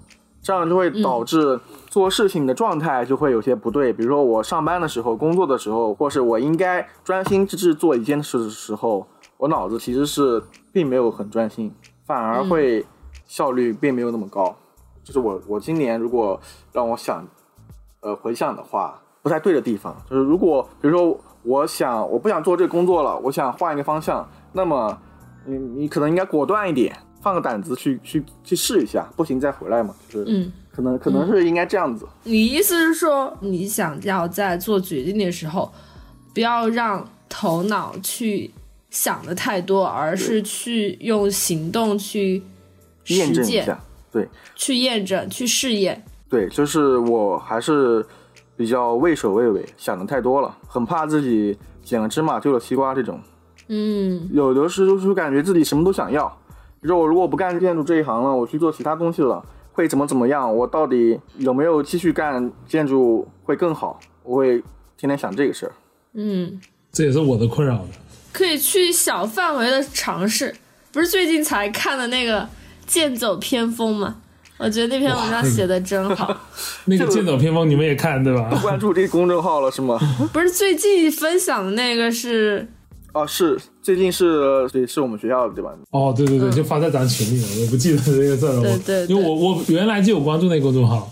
[0.42, 1.60] 这样就会导致
[1.92, 3.92] 做事情的状态就会有些不对。
[3.92, 11.70] 比如说我上班的时候、工作的时候，或是我应该专心致志做一件事的时候，我脑子其实是并没有很专心，
[12.06, 12.86] 反而会
[13.26, 14.56] 效率并没有那么高。
[15.04, 16.40] 就是我我今年如果
[16.72, 17.28] 让我想，
[18.00, 24.98] 呃回想的话，不太对的地方就是如果比如说我想我不想做这个工作了，我想换一个方向，那么
[25.46, 32.08] 你你可能应该果断一点，放个胆子去去去试一下，不行再回来嘛，就是嗯，可能可能是应该这样子。
[32.24, 35.72] 你意思是说，你想要在做决定的时候，
[36.34, 38.52] 不要让头脑去
[38.90, 42.42] 想的太多，而是去用行动去
[43.04, 43.80] 实践、验证一下，
[44.12, 46.04] 对去验证、去试验。
[46.30, 48.06] 对，就是我还是
[48.56, 53.20] 比较畏首畏尾，想的太多了，很怕自己捡了芝麻丢了西瓜这种。
[53.68, 56.28] 嗯有的时候就感觉自己什么都想要，
[56.82, 60.56] 比如说我如果不干建筑这一行了，我去做其他东西了，会怎么怎么样？
[60.56, 64.00] 我到底有没有继续干建筑会更好？
[64.24, 64.62] 我会
[64.98, 65.72] 天天想这个事儿。
[66.14, 66.60] 嗯，
[66.92, 67.88] 这也是我的困扰的。
[68.34, 70.56] 可以去小范围的尝试。
[70.92, 72.42] 不是最近才看的那个
[72.86, 74.18] 《剑走偏锋》吗？
[74.58, 76.38] 我觉得那篇文章写的真好。
[76.86, 78.50] 那个剑走偏锋你们也看对吧？
[78.62, 79.98] 关注这个公众号了是吗？
[80.32, 82.68] 不是最近分享的那个是
[83.14, 85.72] 哦，是最近是对，是我们学校的对吧？
[85.92, 88.62] 哦，对对对，就发在咱群里了，我不记得这个字了。
[88.62, 91.12] 对对因为我我原来就有关注那个公众号，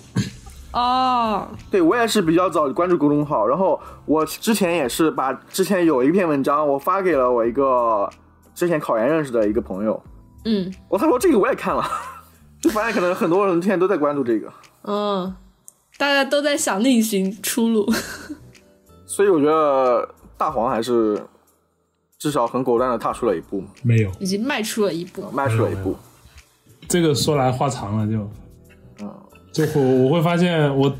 [0.71, 8.09] 哦，对我也是比较早关注公众号，然后我之前也是把之前有一篇文章我发给了我一个
[8.55, 10.01] 之前考研认识的一个朋友，
[10.45, 11.83] 嗯我他说这个我也看了，
[12.61, 14.49] 就发现可能很多人现在都在关注这个，
[14.87, 15.35] 嗯，
[15.97, 17.85] 大家都在想另寻出路。
[19.05, 20.07] 所以我觉得
[20.37, 21.19] 大黄还是
[22.19, 25.23] 至少很果断的踏出了一步嘛，没有已经迈出了一步。
[25.31, 25.95] 迈出了一步。
[26.89, 28.29] 这个说来话长了就，
[29.01, 29.09] 嗯，
[29.53, 30.93] 就我我会发现我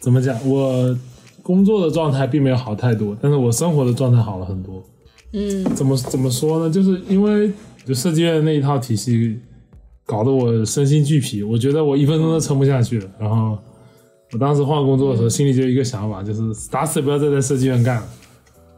[0.00, 0.96] 怎么讲，我
[1.42, 4.82] 工作的状态并没有好太多，但是我生活的状态好了很多。
[5.32, 6.72] 嗯怎么怎么说呢？
[6.72, 7.52] 就是因为
[7.84, 9.38] 就设计院那一套体系，
[10.06, 13.10] 搞得我身心俱疲，我觉得我一分钟都撑不下去了。
[13.18, 13.58] 然后
[14.32, 16.40] 我当时换工作的时候，心里就一个想法，就是
[16.70, 18.08] 打死也不要再在设计院干了。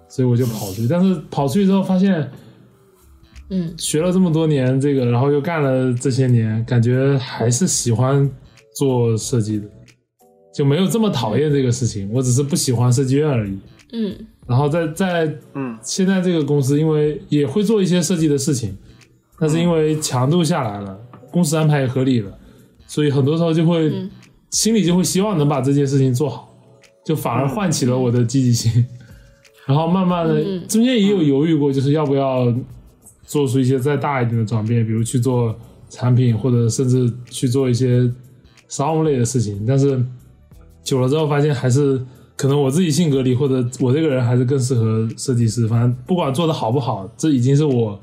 [0.09, 2.31] 所以我就跑出去，但是跑出去之后发现，
[3.51, 8.29] 嗯学了这么多年这个，然后又干了这些年，感觉还是喜欢
[8.75, 9.67] 做设计的，
[10.55, 12.11] 就没有这么讨厌这个事情。
[12.13, 13.59] 我只是不喜欢设计院而已。
[13.93, 14.15] 嗯
[14.47, 18.77] 然后在在嗯现在这个公司，因为也会做一些设计的事情，
[19.39, 20.99] 但是因为强度下来了，
[21.31, 22.33] 公司安排也合理了，
[22.87, 24.11] 所以很多时候就会、嗯
[24.51, 26.49] 心里就会希望能把这件事情做好，
[27.05, 28.83] 就反而唤起了我的积极性。
[29.69, 32.51] 然后慢慢的，嗯中间也有犹豫过，就是要不要
[33.27, 35.55] 做出一些再大一点的转变，比如去做
[35.91, 38.11] 产品，或者甚至去做一些
[38.67, 39.67] 商务类的事情。
[39.69, 40.03] 但是
[40.83, 42.03] 久了之后，发现还是
[42.35, 45.69] 可能我自己性格里，或者我这个人还是更适合设计师。
[45.69, 48.01] 反正不管做的好不好，这已经是我，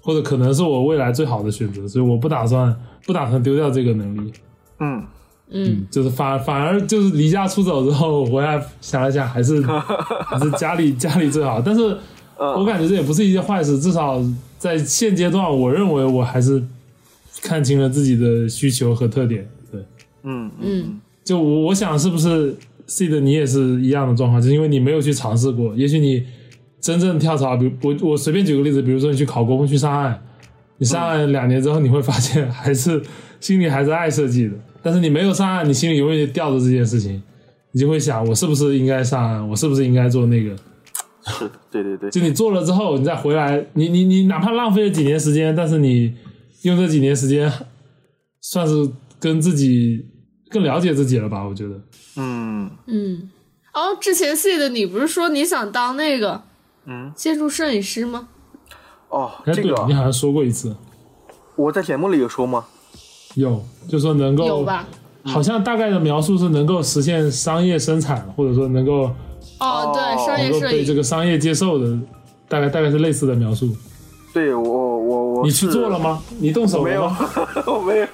[0.00, 2.72] 或者可能是我未来最好的选择，所以我不打算
[3.04, 4.32] 不打算丢掉这个能力。
[4.78, 5.02] 嗯，
[5.50, 5.86] 嗯。
[5.90, 9.60] 就是反反而就是离家出走之后回来想了想，还是
[10.26, 11.60] 还是家里家里最好。
[11.60, 11.96] 但是
[12.36, 14.22] 我感觉这也不是一件坏事，至少
[14.58, 16.62] 在现阶段，我认为我还是
[17.42, 19.48] 看清了自己的需求和特点。
[19.70, 19.80] 对，
[20.22, 26.24] 嗯嗯就我我想是不是 C 的你也是一样的状况，就是因为你没有去尝试过，也许你
[26.80, 30.22] 真正跳槽，比如我我随便举个例子，比如说你去考公去上岸，
[30.78, 33.02] 你上岸两年之后，你会发现还是
[33.38, 37.22] 心里还是爱设计的，但是你没有上岸，你心里永远吊着这件事情，
[37.72, 40.56] 你就会想我是不是应该上岸，我是不是应该做那个。
[41.26, 46.14] 是的，对对对，就你做了之后，你再回来，你你你哪怕浪费了几年时间，但是你
[46.62, 47.52] 用这几年时间，
[48.40, 50.06] 算是跟自己
[50.48, 51.46] 更了解自己了吧？
[51.46, 51.80] 我觉得。
[52.16, 53.30] 嗯嗯。
[53.74, 56.42] 哦，之前 C 的你不是说你想当那个
[56.86, 58.28] 嗯，建筑摄影师吗？
[59.10, 60.74] 哦，哎，这个对你好像说过一次，
[61.54, 62.64] 我在节目里有说吗？
[63.34, 64.86] 有，就说能够有吧？
[65.24, 69.10] 好像大概的描述是能够实现商业生产，或者说能够
[69.58, 70.94] 哦，对，哦商业摄能够被这。
[70.94, 71.98] 个商业接受的，
[72.48, 73.68] 大概大概是类似的描述。
[74.32, 76.22] 对我我我你去做了吗？
[76.38, 77.28] 你动手没有了吗？，
[77.66, 78.06] 我没有。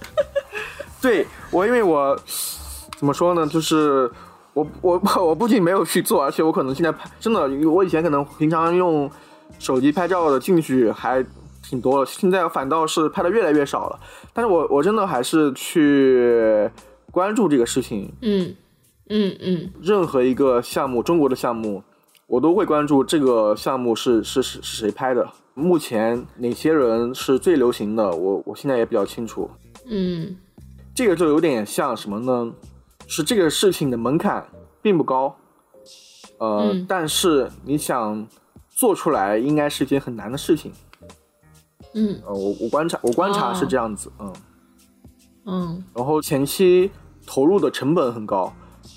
[1.02, 2.18] 对我，因为我
[2.98, 4.10] 怎么说呢，就是
[4.54, 9.10] 我我 我不仅没有去做，而且我可能现在拍真的，我以前可能平常用
[9.58, 11.22] 手机拍照的兴趣还
[11.64, 13.98] 挺多了，现在反倒是拍的越来越少了。
[14.34, 16.70] 但是我我真的还是去
[17.10, 18.54] 关注这个事情，嗯
[19.08, 21.82] 嗯嗯任何一个项目，中国的项目，
[22.26, 29.50] 我都会关注这个项目是是是是谁拍的，目前哪些人是最流行的，我我现在也比较清楚。
[29.86, 30.36] 嗯
[30.94, 32.52] 这个就有点像什么呢？
[33.06, 34.46] 是这个事情的门槛
[34.80, 35.36] 并不高，
[36.38, 38.26] 呃，嗯但是你想
[38.70, 40.72] 做出来，应该是一件很难的事情。
[41.94, 42.20] 嗯。
[42.26, 44.32] 呃，我我观察我观察是这样子，嗯，
[45.46, 45.84] 嗯。
[45.94, 46.90] 然后前期
[47.26, 48.52] 投入的成本很高，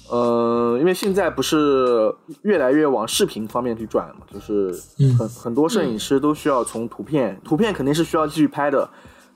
[0.10, 5.18] 呃，因为现在不是越来越往视频方面去转嘛，就是嗯。
[5.18, 8.90] 很很多摄影师都需要从图片，图片肯定是需要继续拍的，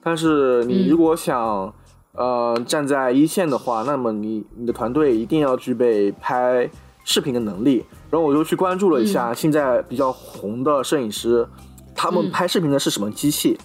[0.04, 0.89] 但是你嗯。
[0.89, 1.74] 如果想、
[2.13, 6.69] 呃站在一线的话，那么你你的团队一定要具备拍
[7.06, 7.86] 视频的能力。
[8.10, 11.47] 然后我就去关注了一下现在比较红的摄影师，
[11.95, 13.58] 他们嗯拍视频的是什么机器？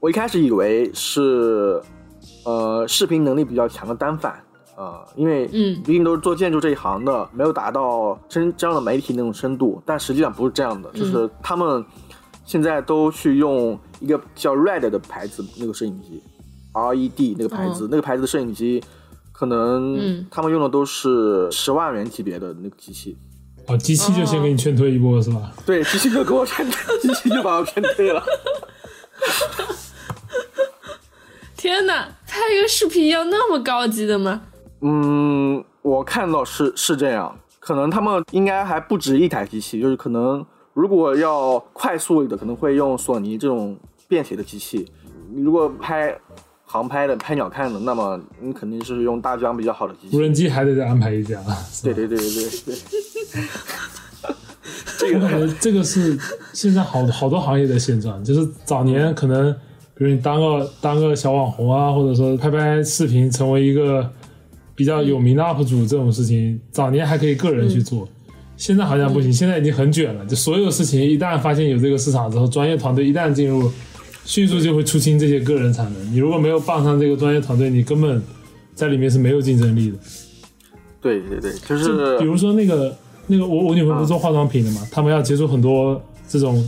[0.00, 1.80] 我一开始以为是
[2.44, 4.42] 呃视频能力比较强的单反。
[4.76, 11.84] 呃，因为嗯毕竟都是做建筑这一行的，没有达到真这样的媒体那种深度，但实际上不是这样的，就是他们
[12.44, 16.22] 现在都去用一个叫 Red 的牌子那个摄影机
[16.72, 18.80] ，RED 那个牌子，哦那个牌子的摄影机，
[19.32, 23.18] 可能嗯他们用的都是十万元级别的那个机器。
[23.68, 25.52] 哦，机器就先给你劝退一波是吧？
[25.66, 28.24] 对，机器就给我劝退，机器就把我劝退了。
[31.54, 34.40] 天哪，拍一个视频要那么高级的吗？
[34.80, 44.90] 嗯，我看到是是这样，可能他们应该还不止一台机器，就是可能如果要快速的，可能会用索尼这种便携的机器。
[45.34, 46.18] 如果拍
[46.70, 50.20] 航拍的、拍鸟看的，那么你肯定是用大疆比较好的机无。
[50.20, 51.40] 人机还得再安排一架。
[51.82, 52.76] 对对对对对对。
[54.98, 56.18] 这个感个觉这个是
[56.52, 59.50] 现在好好多行业的现状，就是早年可能，
[59.94, 64.06] 比如你当个当个小网红啊，或者说拍拍视频，成为一个
[64.74, 68.06] 比较有名的 UP 主这种事情，早年还可以个人去做，
[68.58, 70.26] 现在好像不行，现在已经很卷了。
[70.26, 73.70] 就所有事情一旦发现有这个市场之后，专业团队一旦进入，
[74.28, 76.12] 迅速就会出清这些个人产能。
[76.12, 78.22] 你如果没有傍上这个专业团队，你根本
[78.74, 79.96] 在里面是没有竞争力的。
[81.00, 82.94] 对对对，就就是比如说那个
[83.26, 86.62] 那个我我女朋友不是做化妆品的嘛，他们要接触很多这种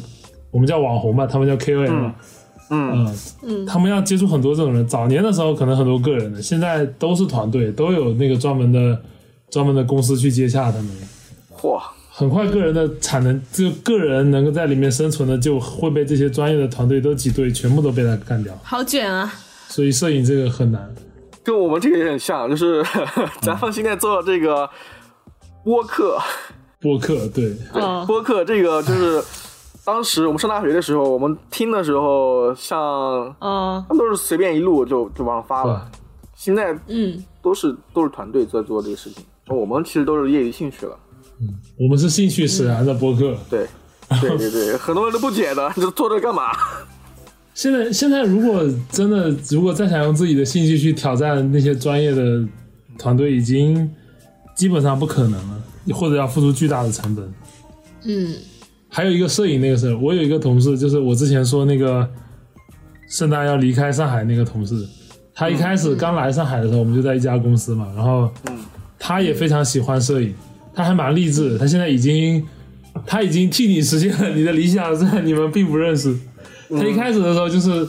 [0.50, 2.14] 我们叫网红嘛，他们叫 KOL 嘛，
[2.70, 4.88] 嗯嗯嗯他们要接触很多这种人。
[4.88, 8.98] 早年的时候可能很多个人的，现在都是团队，都有那个专门的
[9.50, 10.88] 专门的公司去接洽他们。
[11.54, 11.78] 嚯，
[12.20, 18.54] 很快个人的产能，就个人能够在里面生存的，就会被这些专业的团队都挤兑，全部都被他干掉。
[18.62, 19.32] 好卷啊！
[19.68, 20.94] 所以摄影这个很难。
[21.42, 22.84] 跟我们这个有点像，就是
[23.40, 24.68] 咱们现在做这个
[25.64, 26.18] 播客。
[26.78, 29.24] 播客对，对，播客这个就是
[29.82, 32.78] 当时我们上大学的时候，我们听的时候，像
[33.40, 35.90] 嗯，他们都是随便一录就就往上发了。
[36.36, 40.94] 现在嗯，都是都是团队在做这个事情，我们其实都是业余兴趣了。
[41.76, 43.36] 我们是兴趣使然的播客。
[43.48, 43.66] 对，
[44.20, 46.50] 对对对，很多人都不解的，你这做这干嘛？
[47.52, 52.42] 现在现在如果真的如果再想用自己的兴趣去挑战那些专业的
[52.96, 53.90] 团队，已经
[54.54, 57.32] 基本上不可能了，或者要付出巨大的成本。
[58.04, 58.34] 嗯，
[58.88, 62.08] 还有一个摄影那个事儿，我有一个同事，就是我之前说那个
[63.08, 64.86] 圣诞要离开上海那个同事，
[65.34, 68.30] 他一开始刚来上海的时候，我们就在一家公司嘛，然后
[68.98, 70.34] 他也非常喜欢摄影，
[70.74, 72.44] 他还蛮励志，他现在已经
[73.06, 76.16] 他已经替你实现了你的理想，虽然你们并不认识。
[76.70, 77.86] 他一开始的时候就是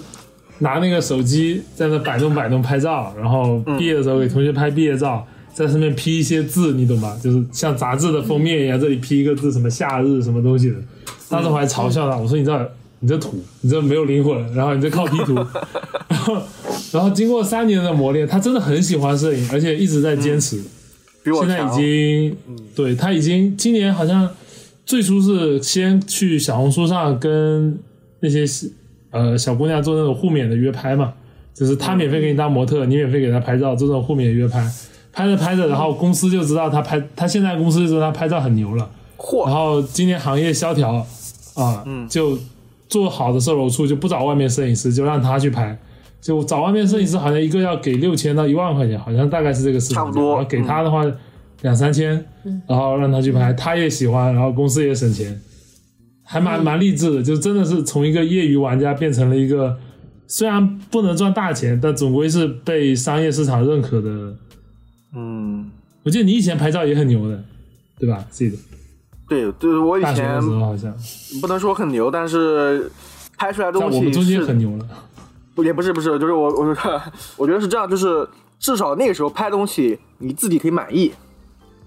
[0.60, 7.16] 拿那个手机在那摆弄摆弄拍照，然后毕业的时候给同学拍毕业照，在上面 P 一些字，你懂吧？
[7.22, 10.76] 就是像杂志的封面一样，这里 P 一个字，什么夏日什么东西的。
[11.30, 15.36] 当时我还嘲笑他，我说你这你这土，你这没有灵魂，然后你这靠 P 图。
[16.10, 16.42] 然后
[16.92, 20.62] 然后经过三年的磨练，他真的很喜欢摄影，而且一直在坚持。
[21.24, 21.76] 比我现在已强。
[21.76, 22.38] 经，
[22.76, 24.30] 对他已经今年好像
[24.86, 27.78] 最初是先去小红书上跟
[28.20, 28.46] 那些
[29.12, 31.14] 呃小姑娘做那种互免的约拍嘛，
[31.54, 34.70] 就是他免费给你当模特，你免费给他拍照，这种互免约拍，
[35.14, 38.90] 拍着拍着，然后公司就知道他拍，他现在公司就知道他拍照很牛了，
[39.46, 41.06] 然，后今年行业萧条
[41.54, 42.38] 啊，就
[42.90, 45.78] 做好的售楼处就不找外面摄影师，就让他去拍。
[46.22, 50.06] 就找外面摄影师，好像一个要给六千到一万块钱，好像大概是这个市场。
[50.06, 51.04] 差不多然后给他的话
[51.62, 52.24] 两三千，
[52.68, 55.42] 然后让他去拍，他也喜欢，然后公司也省钱，
[56.24, 57.24] 还蛮蛮励志的。
[57.24, 59.78] 就真的是从一个业余玩家变成了一个
[60.28, 64.36] 虽然不能赚大钱，但总归是被商业市场认可的。
[65.16, 65.70] 嗯，
[66.04, 67.44] 我记得你以前拍照也很牛的，
[68.00, 68.24] 对吧？
[68.30, 68.58] 记得
[69.28, 70.94] 对对，我以前的时候好像
[71.42, 72.90] 不能说很牛，但是
[73.38, 74.88] 拍出来的东西在我们中间是很牛了。
[75.56, 76.76] 不也不是不是，就是我我
[77.38, 78.28] 我觉得是这样，就是
[78.60, 81.14] 至少那个时候拍东西你自己可以满意，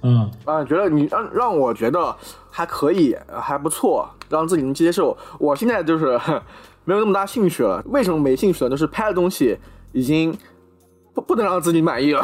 [0.02, 2.14] 嗯，啊，觉得你让让我觉得
[2.50, 5.16] 还可以，还不错，让自己能接受。
[5.38, 6.20] 我现在就是
[6.84, 7.82] 没有那么大兴趣了。
[7.86, 8.70] 为什么没兴趣了？
[8.70, 9.56] 就是拍的东西
[9.92, 10.36] 已经
[11.14, 12.22] 不不能让自己满意了。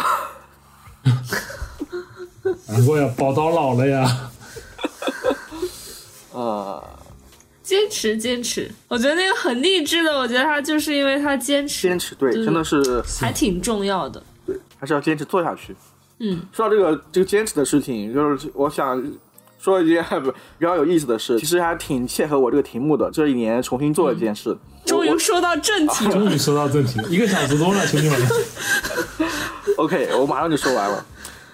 [2.66, 4.30] 难怪呀，宝刀老了呀。
[6.34, 6.82] 啊，
[7.70, 10.12] 坚持坚持，我觉得那个很励志的。
[10.18, 14.20] 我觉得他就是因为他坚持，坚持对，真的是还挺重要的。
[14.44, 15.72] 对，还是要坚持做下去。
[16.18, 19.00] 嗯，说到这个这个坚持的事情，就是我想
[19.60, 23.08] 说一件不 比较有意思的事，其实还挺切合我这个题目的。
[23.12, 26.10] 这一年重新做了一件事，终于说到正题了。
[26.18, 28.18] 终于说到正题了，一个小时多了，兄弟们。
[29.78, 31.06] OK，我马上就说完了。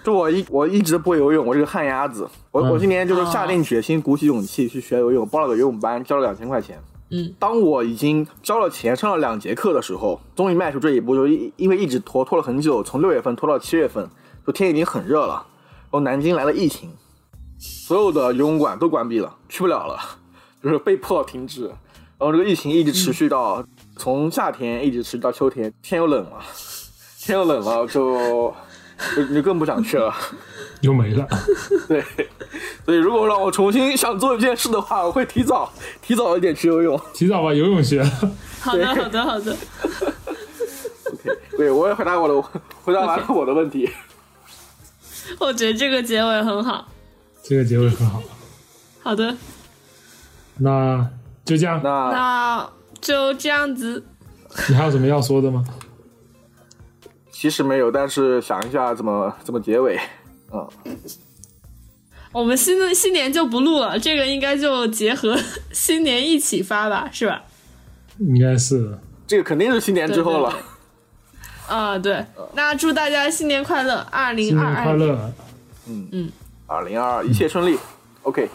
[0.07, 2.25] 就我一我一直不会游泳，我是个旱鸭子。
[2.51, 6.81] 我、嗯我今年就是下定决心，鼓起勇气去学游泳，报了个游泳班，交了两千块钱。
[7.09, 14.09] 嗯，当我已经交了钱，上了两节课的时候，终于迈出这一步，就因因为一直拖拖了很久，从六月份拖到七月份，
[14.45, 15.45] 就天已经很热了。
[15.81, 16.89] 然后南京来了疫情，
[17.59, 19.99] 所有的游泳馆都关闭了，去不了了，
[20.63, 21.65] 就是被迫停止。
[22.17, 23.61] 然后这个疫情一直持续到、
[23.97, 26.39] 从夏天一直持续到秋天，天又冷了，
[27.19, 28.53] 天又冷了，就
[29.15, 30.13] 就就更不想去了。
[30.81, 31.27] 又没了。
[31.87, 32.03] 对，
[32.85, 35.71] 所以如果让我重新想做一件事的话，我会提早
[36.01, 36.99] 提早一点去游泳。
[37.13, 38.03] 提早把游泳学。
[38.61, 39.51] 好的，好的，好的。
[39.53, 42.41] OK，对我也回答我的
[42.83, 43.89] 回答完了我的问题。
[45.39, 46.87] 我觉得这个结尾很好。
[47.43, 48.21] 这个结尾很好。
[49.01, 49.35] 好的，
[50.57, 51.09] 那
[51.43, 51.81] 就这样。
[51.83, 52.69] 那那
[53.01, 54.05] 就这样子。
[54.69, 55.65] 你还有什么要说的吗？
[57.39, 59.95] 其实没有，但是想一下怎么怎么结尾。
[60.51, 60.67] 嗯，
[62.31, 65.37] 我们新的新年就不录了，这个应该就结合
[65.71, 67.43] 新年一起发吧，是吧？
[68.17, 68.97] 应该是。
[69.27, 70.51] 这个肯定是新年之后了。
[71.67, 72.25] 啊，对，
[72.55, 75.33] 那祝大家新年快乐，二新零二二年快乐！
[76.65, 77.77] 二零二二一切顺利。
[78.23, 78.49] OK，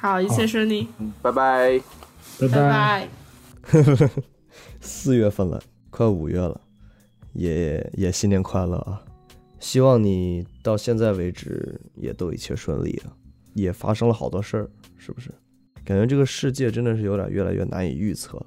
[0.00, 1.80] 好，一切顺利，嗯，拜拜。
[2.40, 3.08] 拜拜拜。
[4.82, 6.60] 四月份了，快五月了，
[7.36, 9.04] 也也新年快乐啊！
[9.60, 13.12] 希望你到现在为止也都一切顺利啊，
[13.54, 15.30] 也发生了好多事儿，是不是？
[15.84, 18.40] 感觉这个世界真的是有点越来越难以预测。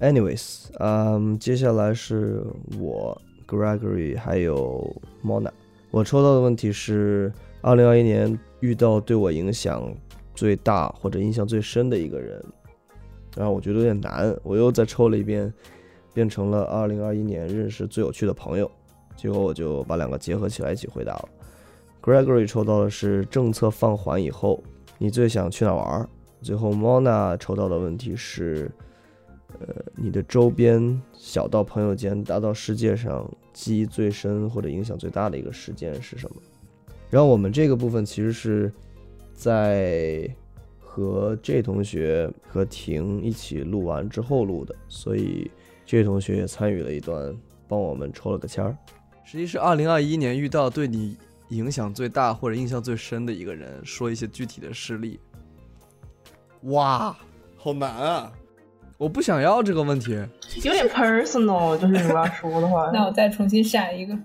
[0.00, 2.44] Anyways，嗯，接下来是
[2.78, 5.50] 我 Gregory 还有 Mona，
[5.90, 7.32] 我抽到的问题是：
[7.62, 9.90] 二零二一年遇到对我影响
[10.34, 12.44] 最大或者印象最深的一个人。
[13.36, 15.52] 然后我觉得有点难，我又再抽了一遍，
[16.16, 18.70] 变成了二零二一年认识最有趣的朋友。
[19.14, 21.28] 结果我就把两个结合起来一起回答了。
[22.02, 24.62] Gregory 抽到的是政策放缓以后，
[24.96, 26.08] 你最想去哪玩？
[26.40, 28.70] 最后 Mona 抽到的问题是，
[29.60, 36.36] 呃，你的周边小到朋友间，大到世界上记忆最深或者影响最大的一个事件是什么？
[37.10, 38.72] 然后我们这个部分其实是
[39.34, 40.26] 在
[40.78, 45.50] 和 J 同学和婷一起录完之后录的，所以
[45.86, 47.34] J 同学也参与了一段，
[47.68, 48.76] 帮我们抽了个签儿。
[49.24, 51.16] 实际是二零二一年遇到对你
[51.48, 55.20] 影响最大或者印象最深的一个人，说一些具体的事例。
[56.62, 57.16] 哇，
[57.56, 58.32] 好难啊！
[58.98, 60.12] 我不想要这个问题。
[60.64, 62.90] 有点 personal，就是你们要说的话。
[62.94, 64.18] 那我再重新闪一个，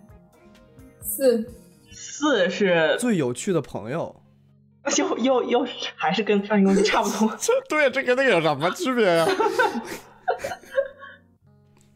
[1.01, 1.47] 四
[1.91, 4.15] 四是最有趣的朋友，
[4.97, 7.37] 又又又还是跟上一个问题差不多。
[7.69, 9.27] 对，这跟那个有什么区别呀、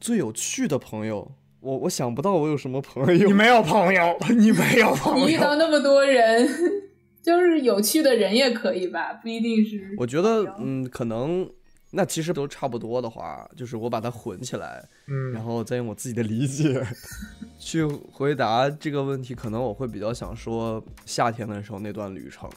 [0.06, 1.32] 最有趣的朋友，
[1.62, 3.26] 我我想不到我有什么朋友。
[3.28, 5.38] 你没有朋友， 你没有朋友你遇。
[5.40, 6.48] 到那么多人，
[7.24, 9.96] 就是有趣的人也可以吧，不一定是。
[9.98, 11.50] 我觉得，嗯，可能
[11.90, 16.86] 那其实都差不多的话，就是我把它混起来，嗯然嗯，后再用我自己的理解
[17.58, 22.48] 去回答这个问题，可能我会比较想说夏天的时候那段旅程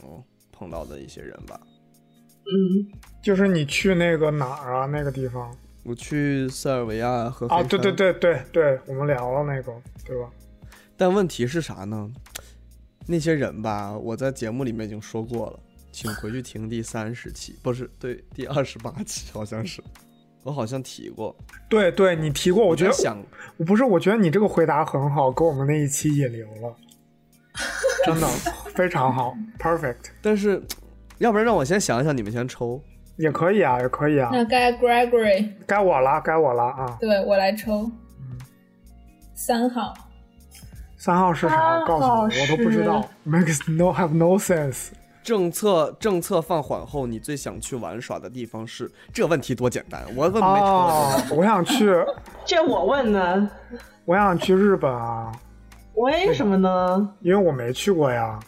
[0.51, 1.59] 碰到的一些人吧。
[2.45, 2.85] 嗯，
[3.23, 4.85] 就是你去那个哪儿啊？
[4.85, 5.51] 那个地方
[5.83, 7.63] 我去塞尔维亚和啊？
[7.63, 9.73] 对对，对对对，我们聊了那个，
[10.05, 10.29] 对吧？
[10.97, 12.11] 但问题是啥呢？
[13.07, 15.59] 那些人吧，我在节目里面已经说过了，
[15.91, 19.81] 请回去听第三十期，不是对第二十八期，好像是，
[20.43, 21.35] 我好像提过。
[21.67, 23.17] 对对，你提过，我觉得在想，
[23.57, 26.75] 我不是，我觉得你这个回答很好，跟我们那一期引流了，
[28.05, 28.27] 真的
[28.75, 30.61] 非常好，perfect，但是
[31.17, 32.79] 要不然让我先想一想，你们先抽。
[33.19, 36.97] 也可以啊，也可以啊，那该 Gregory，该我了，该我了啊！
[37.01, 37.91] 对我来抽。
[39.35, 39.93] 三号，
[40.95, 41.81] 三号是啥？
[41.85, 44.91] 告诉号我，我都不知道，makes no have no sense。
[45.21, 48.89] 政策政策放缓后，你最想去玩耍的地方是？
[49.13, 50.65] 这问题多简单，我问没抽。
[50.65, 51.93] 哦，我想去，
[52.45, 53.51] 这我问呢，
[54.05, 55.29] 我想去日本啊，
[55.95, 57.13] 为什么呢？
[57.19, 58.39] 因为我没去过呀。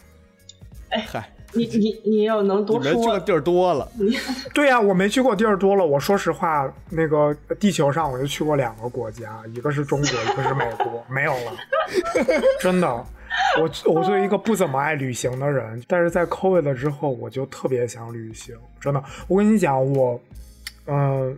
[0.88, 3.86] 哎嗨， 你你你要能多说，们去过地儿多了，
[4.54, 5.84] 对呀、我没去过地儿多了。
[5.84, 11.52] 我说实话，那个地球上我就去过两个国家，一个是中国，一个是美国，没有了。
[12.60, 12.88] 真的，
[13.60, 18.56] 我我作为一个不怎么爱旅行的人，但是在 COVID 了之后，我就特别想旅行。
[18.80, 20.20] 真的，我跟你讲，我，
[20.86, 21.36] 嗯、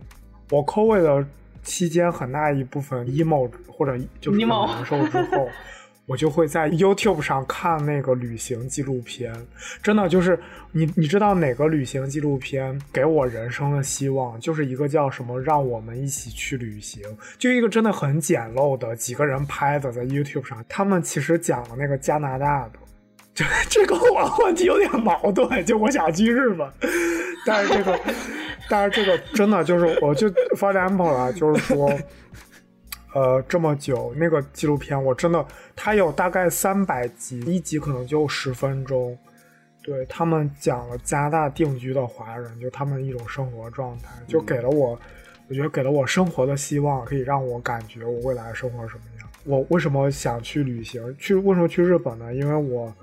[0.49, 1.25] 我 COVID 的
[1.63, 5.47] 期间很大一部分 emo 或者就是难受之后。
[6.07, 9.33] 我就会在 YouTube 上看那个旅行纪录片，
[9.81, 10.39] 真的就是
[10.71, 14.39] 你你知道哪个旅行纪录片给我人生的希望？
[14.39, 17.01] 就是一个叫什么“让我们一起去旅行”，
[17.39, 22.73] 就一个真的很简陋的几个人拍的，在 YouTube 上，他们其实讲了那个加拿大的，
[23.33, 26.69] 这 这个我问题有点矛盾，就我想去日本，
[27.47, 27.99] 但是这个，
[28.69, 31.91] 但是这个真的就是，我就 for example 啊，就是说。
[33.15, 35.43] 呃，这么久那个纪录片，我真的，
[35.73, 39.17] 它有大概三百集，一集可能就十分钟。
[39.81, 44.67] 对他们讲了加拿大定居的华人，就他们一种生活状态，就给了。
[44.69, 44.99] 我，
[45.47, 45.89] 我觉得给了。
[45.89, 49.29] 我生活的希望，可以让我感觉我未来生活什么样。
[49.45, 51.15] 我为什么想去旅行？
[51.17, 52.33] 去为什么去日本呢？
[52.33, 52.93] 因为我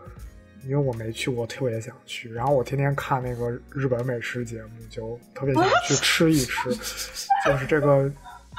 [0.65, 2.31] 因为我没去过，特别想去。
[2.31, 6.69] 然后我天天看那个日本美食节目，就特别想去吃一吃，
[7.47, 8.13] 就是这个。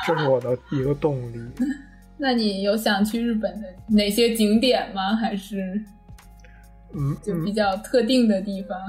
[0.06, 1.40] 这是我的一个动力。
[2.18, 5.16] 那你有想去日本的哪些景点吗？
[5.16, 5.82] 还是
[6.96, 8.80] 嗯，就比较特定的地方？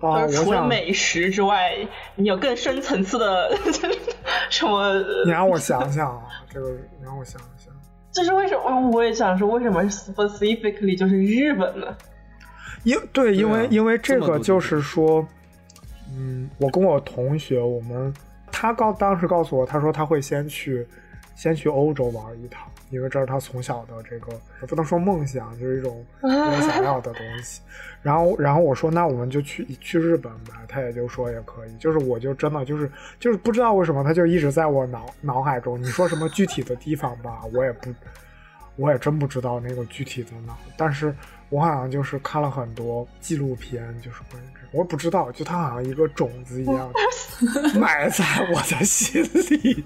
[0.00, 1.72] 啊，就是除了美食之外，
[2.14, 3.50] 你有更深层次的
[4.48, 4.94] 什么？
[5.24, 7.72] 你让我想想啊，这个你让我想一想。
[8.10, 11.86] 这是为什么我也想说，为什么 specifically 就是日本呢？
[12.84, 15.26] 因对，因为、啊因为这个就是说，
[16.16, 18.14] 嗯，我跟我同学，我们
[18.58, 20.86] 他告当时告诉我，他说他会先去
[21.34, 24.32] 先去欧洲玩一趟，因为这是他从小的这个
[24.62, 27.60] 也不能说梦想，就是一种我想要的东西。
[28.00, 31.76] 然后然后我说那我们就去去日本吧，他也就说也可以。
[31.76, 32.90] 就是我就真的就是
[33.20, 35.78] 就是不知道为什么他就一直在我脑脑海中。
[35.78, 37.92] 你说什么具体的地方吧，我也不
[38.76, 41.14] 我也真不知道那个具体的哪，但是
[41.50, 46.92] 我好像就是看了很多纪录片，就是关于这个，我不知道，就它好像一个种子一样
[47.78, 49.84] 埋在我的心里。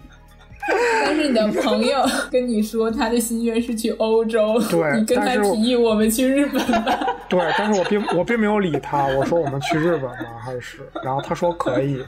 [1.03, 7.17] 但是你的朋友跟你说他的心愿是去欧洲，对你跟他提议我们去日本吧。
[7.29, 10.39] 对，但是我并我并没有理他，我说我们去日本吗？
[10.45, 12.05] 还是，然后他说可以，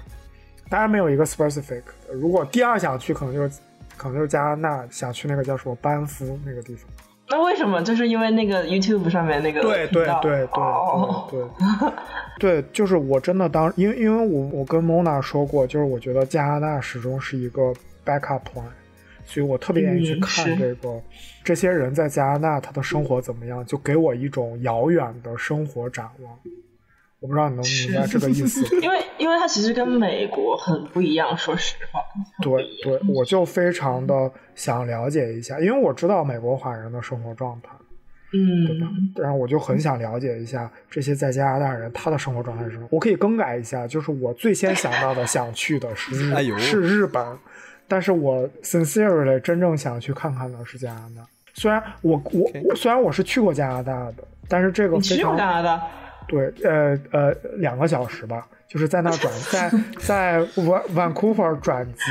[0.68, 1.82] 当然没有一个 specific。
[2.12, 3.58] 如果第二想去，可能就是
[3.96, 6.86] 可能就是加拿大，想去那个叫什么班夫那个地方。
[7.32, 7.82] 那为什么？
[7.82, 11.40] 就是因为那个 YouTube 上面那个对对对对哦对
[12.38, 17.72] 对 对，就是我真的当因为因为我我跟 Mona 说过，就是我觉得加拿大始终是一个
[18.04, 18.64] backup plan，
[19.24, 21.00] 所以我特别愿意去嗯看这个、
[21.42, 26.32] 这些人在加拿大他的生活怎么样，就给我一种遥远的生活展望。
[27.22, 28.62] 我不知道你能明白这个意思。
[28.82, 32.00] 因为因为它其实跟美国很不一样，说实话。
[32.42, 37.70] 对对，我就非常的想了解一下，因为我知道美国华人的生活状态。
[38.34, 39.12] 嗯对吧嗯，？
[39.22, 42.88] 然后我就很想了解一下这些在加拿大人他的生活状态是什么。
[42.90, 47.22] 我可以更改一下，就是我最先想到的想去的是日、 哎是日本，
[47.86, 51.26] 但是我 sincerely 真正想去看看的是加拿大。
[51.52, 52.18] 虽然我
[52.64, 55.82] 我虽然我是去过加拿大的，但是这个你去过加拿大？
[56.26, 59.70] 对，呃呃，两个小时吧，就是在那儿转，在
[60.00, 62.02] 在 Van Vancouver 转机，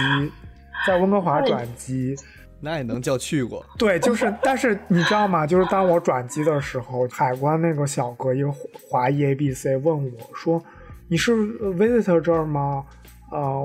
[0.85, 2.15] 在温哥华转机。
[2.63, 3.65] 那也能叫去过？
[3.79, 5.47] 对，就是，但是你知道吗？
[5.47, 8.51] 就是当我转机的时候，海关那个小哥一个
[8.87, 10.63] 华裔 A B C 问我说
[11.09, 12.85] ：“你是 visitor 这儿吗？”
[13.33, 13.59] 呃，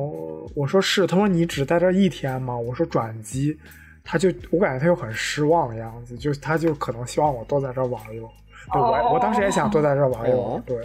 [0.55, 1.07] 我说是。
[1.07, 2.57] 他说你只在这儿一天吗？
[2.57, 3.59] 我说转机。
[4.03, 8.31] 他就我感觉他又很失望的样子，就是他就可能希望我多在这儿玩一玩。
[8.73, 10.43] 对我我当时也想坐在这儿玩一玩。
[10.43, 10.79] 哦对，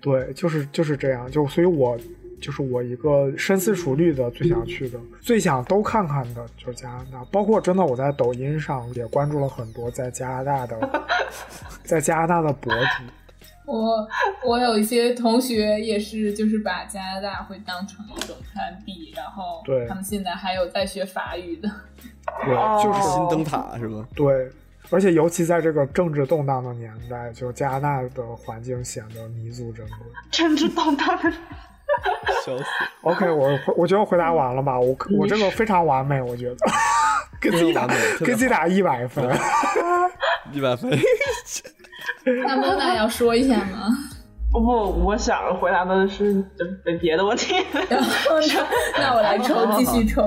[0.00, 1.30] 对，就是就是这样。
[1.30, 1.98] 就所以我。
[2.38, 7.24] 就是我一个深思熟虑的最想去的、最想都看看的，就是加拿大。
[7.32, 10.78] 包括真的，我在抖音上也关注了很多在加拿大的，
[11.82, 13.04] 在加拿大的博主。
[13.64, 14.06] 我
[14.44, 21.68] 我有一些同学也是，就是把加拿大会当成一种攀比，然后对他们现在还有在学法语的。
[22.44, 24.06] 对，就是新灯塔是吧？
[24.14, 24.50] 对，
[24.90, 29.98] 而且尤其在这个政治动荡的年代，就加拿大的环境显得弥足珍贵。
[30.30, 31.06] 政治动荡。
[32.44, 32.64] 笑死
[33.02, 34.78] ！OK，我我觉得我回答完了吧？
[34.78, 36.56] 我我这个非常完美，我觉得
[37.40, 37.86] 给自己打
[38.18, 39.24] 给自己打一百分。
[40.52, 40.90] 一百分。
[42.24, 43.88] 那莫娜要说一下吗？
[44.50, 44.60] 不，
[45.04, 47.54] 我想回答的是就是别的问题。
[47.90, 48.66] 然后呢？
[48.96, 50.22] 那我来抽，继续抽。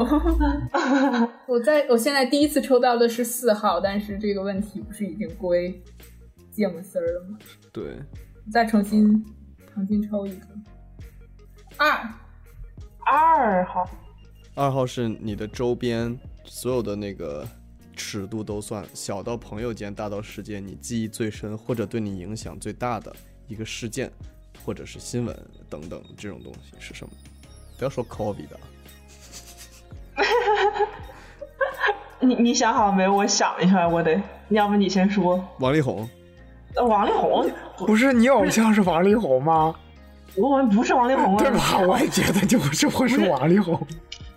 [1.47, 5.82] 我在我现在第一次抽到的是四号，但是这个问题不是已经归
[6.51, 7.38] 芥末丝儿了吗？
[7.74, 7.97] 对，
[8.51, 9.26] 再重新
[9.74, 10.45] 重新抽一个。
[11.78, 11.97] 二，
[13.05, 13.89] 二号，
[14.53, 17.47] 二号是你的周边所有的那个
[17.95, 23.11] 尺度都算，小到朋友间，大到世界，你记忆最深或者对你影响最大的
[23.50, 24.10] 一个事件，
[24.66, 25.36] 或者是新闻
[25.70, 27.12] 等等这种东西是什么？
[27.78, 28.60] 不要说 COVID 的，
[32.22, 33.08] 你你想好没？
[33.08, 35.43] 我想一下，我得，要不你先说。
[35.60, 36.08] 王力宏，
[36.76, 39.74] 呃王力宏，不是你偶像是王力宏吗？
[40.36, 41.80] 我们不是王力宏啊，对吧？
[41.88, 43.76] 我也觉得就是会是王力宏。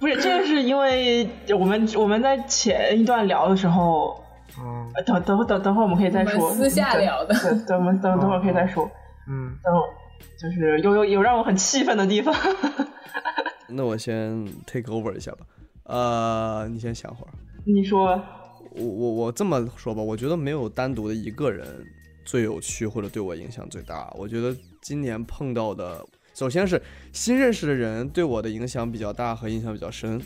[0.00, 4.24] 不是，这个是因为我们我们在前一段聊的时候，
[5.04, 8.90] 等等等等会儿我们可以再说，私下聊的对，等我们等等会儿可以再说，嗯，
[9.26, 9.72] 等
[10.38, 12.34] 就是有有有让我很气愤的地方。
[13.68, 15.46] 那我先 take over 一下吧。
[15.84, 17.32] 呃，你先想会儿。
[17.64, 18.20] 你说，
[18.72, 21.66] 我我我这么说吧，我觉得没有单独的一个人
[22.24, 24.12] 最有趣或者对我影响最大。
[24.16, 26.04] 我觉得今年碰到的，
[26.34, 26.80] 首先是
[27.12, 30.20] 新认识的人对我的影响比较大和印象比较深。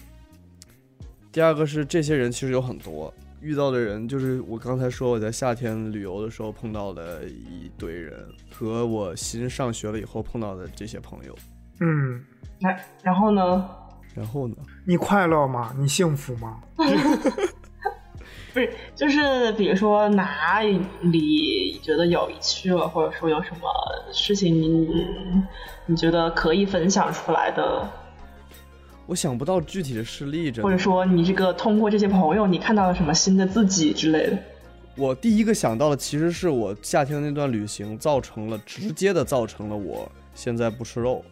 [1.30, 3.12] 第二个是这些人其实有很多
[3.46, 11.32] 遇到的人，就是我刚才说我在夏天旅游的时候碰到的一堆人，和我新上学了以后碰到的这些朋友。
[11.80, 12.24] 嗯，
[12.58, 13.70] 那然后呢？
[14.16, 14.56] 然后呢？
[14.84, 15.72] 你快乐吗？
[15.78, 16.60] 你幸福吗？
[18.52, 23.68] 不是，就是比如说哪里觉得有趣了，或者说有什么
[24.12, 24.88] 事情你
[25.86, 27.88] 你觉得可以分享出来的，
[29.06, 34.38] 我想不到具体的事例，或者说你这个通过这些朋友你看到了什么新的自己之类的。
[34.96, 41.24] 我第一个想到的其实是我夏天的那段旅行造成了直接的造成了我现在不吃肉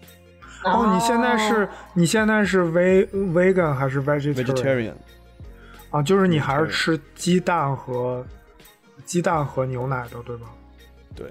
[0.64, 4.95] 哦，你现在是你现在是 ve vegan 还是 vegetarian？vegetarian，
[5.91, 8.25] 啊，就是你还是吃鸡蛋和
[9.05, 10.47] 鸡蛋和牛奶的，对吧？
[11.14, 11.31] 对，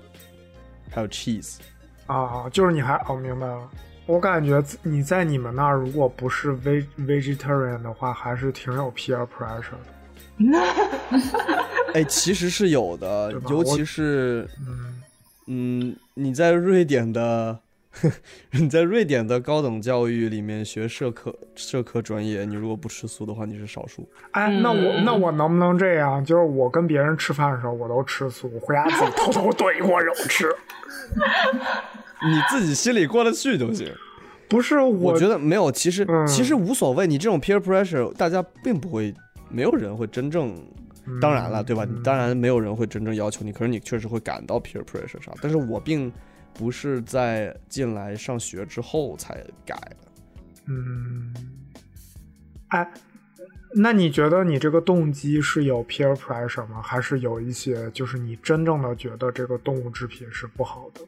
[0.92, 1.58] 还有 cheese，
[2.06, 3.70] 啊，就是你还哦，明白了。
[4.06, 9.94] 我感觉你在你们那儿，如果不是 ve vegetarian 的话，还是挺有 peer pressure 的。
[11.94, 15.02] 哎，其实是有的，尤其是嗯，
[15.48, 17.60] 嗯，你在瑞典的。
[18.50, 24.10] 你在瑞典的高等教育里面学社科社科专业，你如果不吃素的话，你是少数。
[24.32, 26.26] 哎，那我那我能不能这样？
[26.26, 30.52] 就是我跟别人吃饭的时候，我都吃素，回家自己偷偷炖一锅肉吃。
[32.26, 33.88] 你自己心里过得去就行。
[34.50, 37.08] 不是我，我觉得没有，其实、嗯其实无所谓。
[37.08, 39.14] 你这种 peer pressure，大家并不会，
[39.50, 40.56] 没有人会真正。
[41.06, 41.84] 嗯当然了，对吧？
[41.84, 45.36] 你当然没有人会真正要求你，可是你确实会感到 peer pressure 上。
[45.42, 46.10] 但是我并
[46.54, 49.98] 不是在进来上学之后才改的。
[50.68, 51.34] 嗯，
[52.70, 52.90] 哎，
[53.76, 56.82] 那你觉得你这个动机是有 peer pressure 吗？
[56.82, 61.02] 还是有一些就是你真正的觉得这个动物制品是不好的？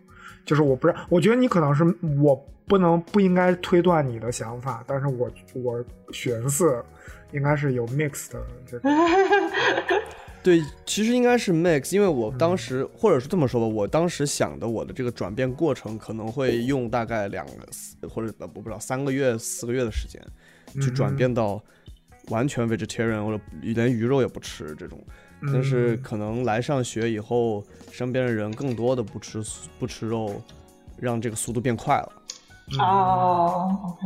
[0.46, 1.84] 就是我不知道，我觉得你可能是
[2.22, 2.36] 我
[2.68, 6.84] 不能不应该推断你的想法，但是我我寻思
[7.32, 8.90] 应该是有 mix 的这个。
[10.44, 20.22] 对，其实应该是 mix，因为我当时，或者是这么说吧，我当时想的我的这个转变过程可能会用大概两个或者呃我不知道三个月、四个月的时间，
[20.80, 21.60] 去转变到
[22.30, 25.04] 完全 vegetarian 或者连鱼肉也不吃这种。
[25.52, 29.44] 但是可能来上学以后，身边的人更多的不吃
[29.80, 30.42] 不吃肉，
[30.98, 32.12] 让这个速度变快了。
[32.80, 34.00] 哦，OK，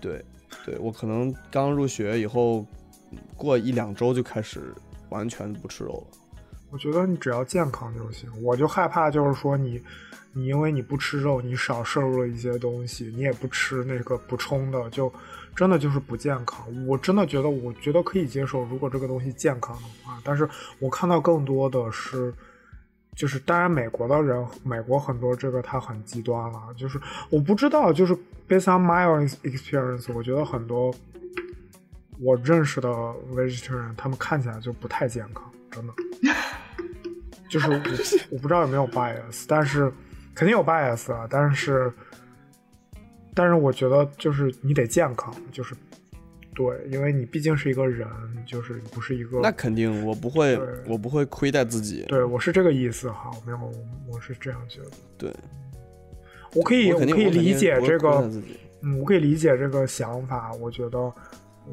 [0.00, 0.24] 对，
[0.64, 2.66] 对我可能刚入学以后，
[3.36, 4.74] 过一两周就开始
[5.10, 6.18] 完全不吃肉了。
[6.70, 8.28] 我觉得你只要健康就行。
[8.42, 9.82] 我就害怕就是说你，
[10.32, 15.12] 你因为你不吃肉，你少摄入了一些东西，你也不吃那个补充的，就
[15.54, 16.66] 真的就是不健康。
[16.86, 20.18] 我真的觉得，我觉得可以接受，如果这个东西健康的话。
[20.22, 20.48] 但是
[20.78, 22.32] 我看到更多的是，
[23.14, 28.14] 就是当然美国的人，美国很多这个他很极端了，就是我不知道，就是
[28.48, 30.94] based on my own experience，我觉得很多
[32.20, 32.88] 我认识的
[33.34, 35.92] vegetarian，他们看起来就不太健康，真的。
[37.48, 37.74] 就是我
[38.30, 39.92] 我不知道有没有 bias，但是
[40.34, 41.26] 肯定有 bias 啊。
[41.28, 41.92] 但是，
[43.34, 45.74] 但是我觉得就是你得健康，就是
[46.54, 48.06] 对，因为你毕竟是一个人，
[48.44, 49.40] 就是你不是一个。
[49.40, 52.04] 那肯定，我不会，我不会亏待自己。
[52.08, 53.72] 对我是这个意思哈，没有，
[54.08, 54.90] 我是这样觉得。
[55.16, 55.34] 对，
[56.54, 58.28] 我可以，我可以理解这个
[58.82, 60.52] 嗯，我可以理解这个想法。
[60.54, 60.98] 我觉得，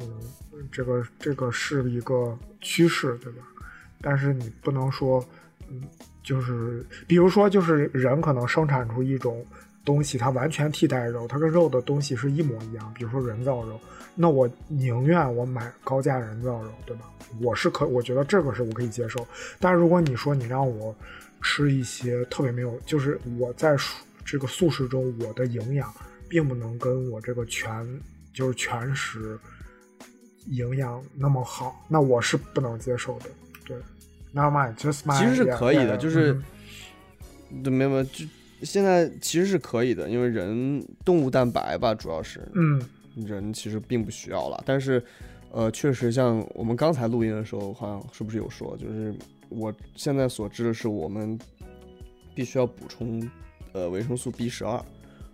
[0.70, 3.42] 这个这个是一个趋势，对吧？
[4.00, 5.22] 但是你不能说，
[5.68, 5.82] 嗯，
[6.22, 9.44] 就是比如说，就是人可能生产出一种
[9.88, 13.80] 东西它完全替代肉，它跟肉的东西是一模一样，比如说人造肉，
[14.14, 17.10] 那我宁愿我买高价人造肉，对吧？
[17.40, 19.26] 我是可，我觉得这个是我可以接受。
[19.58, 20.94] 但是如果你说你让我
[21.40, 23.74] 吃一些特别没有，就是我在
[24.26, 25.90] 这个素食中，我的营养
[26.28, 27.86] 并不能跟我这个全
[28.34, 29.38] 就是全食
[30.48, 33.26] 营养那么好，那我是不能接受的。
[33.66, 33.76] 对
[34.34, 36.32] my just my，其实是可以的，yeah, 就是
[37.50, 38.24] 嗯对，没有没有，就
[38.62, 42.80] 现在其实是可以的，因为人动物蛋白吧，主要是嗯
[43.26, 45.02] 人其实并不需要了，但是
[45.50, 49.14] 呃，确实像我们刚才录音的时候，好像是不是有说，就是
[49.48, 51.38] 我现在所知的是，我们
[52.34, 53.28] 必须要补充
[53.72, 54.82] 呃维生素 B 十二，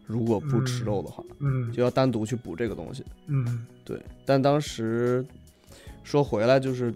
[0.06, 3.04] 如果不吃嗯肉的话，嗯就要单独去补这个东西。
[3.26, 5.24] 嗯对，但当时
[6.02, 6.94] 说回来就是。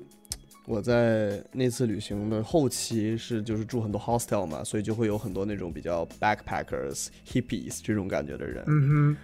[0.68, 8.62] 我在那次旅行的后期是就是住很多 hostel 嘛，所以就会有很多那种比较 backpackers、hippies 这种感觉的人。
[8.66, 9.16] 嗯哼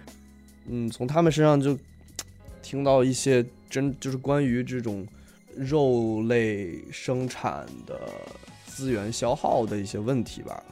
[0.67, 1.77] 嗯，从他们身上就
[2.63, 5.05] 听到一些真就是关于这种
[5.55, 7.95] 肉类生产的
[8.65, 10.63] 资源消耗的一些问题吧。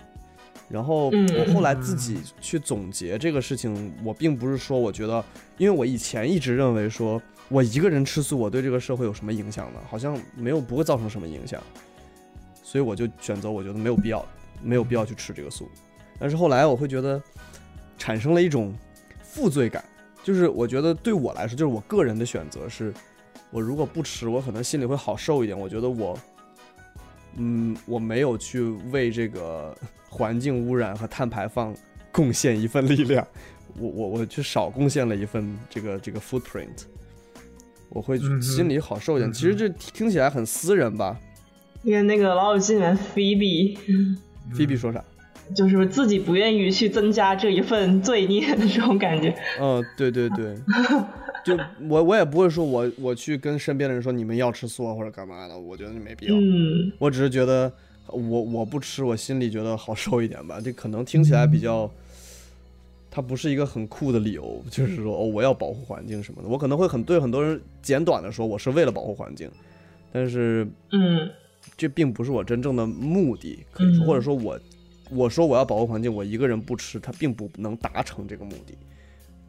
[0.70, 5.24] 然后嗯我后来自己去总结这个事情，我并不是说我觉得，
[5.60, 9.80] 因为我以前一直认为说我一个人吃素，我对这个社会有什么影响呢？
[9.88, 11.62] 好像没有不会造成什么影响，
[12.64, 14.26] 所以我就选择我觉得没有必要，
[14.62, 15.70] 没有必要去吃这个素。
[16.20, 17.22] 但是后来我会觉得
[17.98, 18.74] 产生了一种
[19.22, 19.84] 负罪感，
[20.24, 22.94] 就是我觉得对我来说，就是我个人的选择是，
[23.52, 25.60] 我如果不吃，我可能心里会好受一点。
[25.60, 26.18] 我觉得我，
[27.36, 29.76] 嗯，我没有去为这个
[30.10, 31.76] 环境污染和碳排放
[32.12, 33.28] 贡献一份力量，
[33.78, 36.86] 我我我去少贡献了一份这个这个 footprint，
[37.94, 39.32] 我会心里好受一点。
[39.32, 41.18] 其实这听起来很私人吧？
[41.84, 43.78] 因为那个《老友记》里面菲比
[44.54, 45.04] 菲比说啥？
[45.54, 49.36] 就是自己不愿意去增加这一份罪孽的这种感觉。
[49.60, 50.56] 嗯，对对对，
[51.44, 51.56] 就
[51.90, 56.34] 我我也不会说我我去跟身边的人说你们要吃素啊或者干嘛的，我觉得没必要。
[56.34, 57.72] 嗯我只是觉得
[58.08, 60.62] 我我不吃，我心里觉得好受一点吧。
[60.64, 61.92] 这可能听起来比较，
[63.16, 66.50] 它不是一个很酷的理由，就是说哦我要保护环境什么的。
[66.50, 69.48] 我可能会很对很多人简短的说我是为了保护环境，
[70.12, 71.30] 但是嗯
[71.78, 74.60] 这并不是我真正的目的，可以说，嗯或者说我
[75.12, 78.76] 我说我要保护环境，我一个人不吃，它并不能达成这个目的。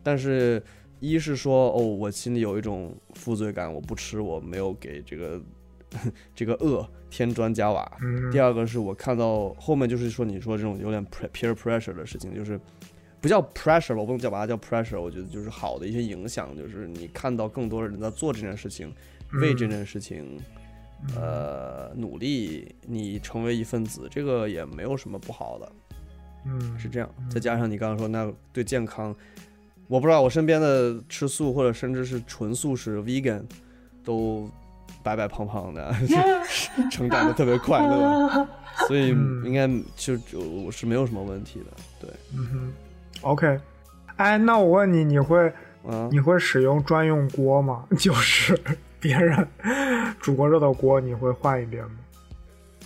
[0.03, 0.62] 但是，
[1.01, 5.41] 一是说哦，我心里有一种负罪感，我不吃，我没有给这个
[6.37, 7.91] 这个恶添砖加瓦。
[8.03, 12.61] 嗯第二个是我看到后面就是说你说这种有点 peer pressure 的事情，就是
[13.25, 18.93] 不叫 pressure 吧，我不能叫把它叫 pressure，我觉得就是好的一些影响，就是你看到更多的人在做这件事情，
[19.41, 20.39] 为这件事情。
[21.16, 25.72] 呃，努力，你成为一份子，这个也没有什么不好的，
[26.47, 27.07] 嗯是这样。
[27.31, 29.14] 再加上你刚刚说那对健康，
[29.87, 33.43] 我不知道我身边的吃素或者甚至是纯素食 vegan
[34.03, 34.49] 都
[35.03, 35.95] 白白胖胖的，
[36.91, 38.49] 成长的特别快乐，
[38.89, 41.66] 所以嗯应该就就我是没有什么问题的。
[42.01, 42.72] 对，嗯哼
[43.25, 43.59] ，OK，
[44.16, 45.49] 哎，那我问你，你会
[45.87, 47.85] 啊，你会使用专用锅吗？
[47.99, 48.59] 就是
[49.01, 49.47] 别人
[50.20, 51.91] 煮过肉的锅，你会换一遍吗？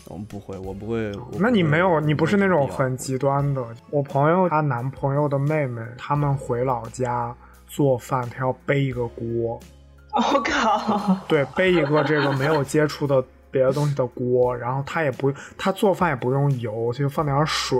[0.07, 1.13] 我们不会，我不会。
[1.39, 3.63] 那你没有，你不是那种很极端的。
[3.91, 7.35] 我朋友她男朋友的妹妹，他们回老家
[7.67, 9.61] 做饭，她要背一个锅，
[10.15, 17.79] 我靠，对，背一个这个没有接触的别的东西的锅，然后她也不，她做饭也不用油，她就放点水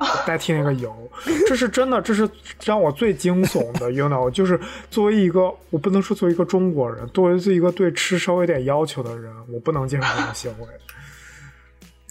[0.26, 0.94] 代替那个油。
[1.46, 2.28] 这是真的，这是
[2.64, 4.58] 让我最惊悚的， you know，就是
[4.90, 10.66] 作为一个，我不能说作为一个中国人，作为一个对吃稍微有点要求的人，我不能接受这种行为。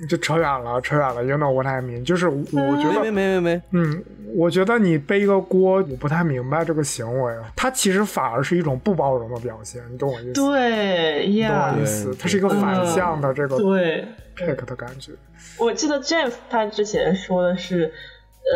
[0.08, 2.06] 就扯远了，扯远了，you know what I mean？
[2.06, 2.44] 就是我
[2.82, 4.04] 觉得没没没没没，嗯，
[4.36, 10.34] 我觉得你背一个锅，我不太明白这个行为，它其实反而是一种不包容的表现，你懂我意思？
[10.34, 12.06] 对你懂呀我意，思？
[12.12, 14.06] 对它是一个反向的这个对。
[14.38, 15.12] pick 的感觉。
[15.58, 17.92] 我记得 Jeff 他之前说的是，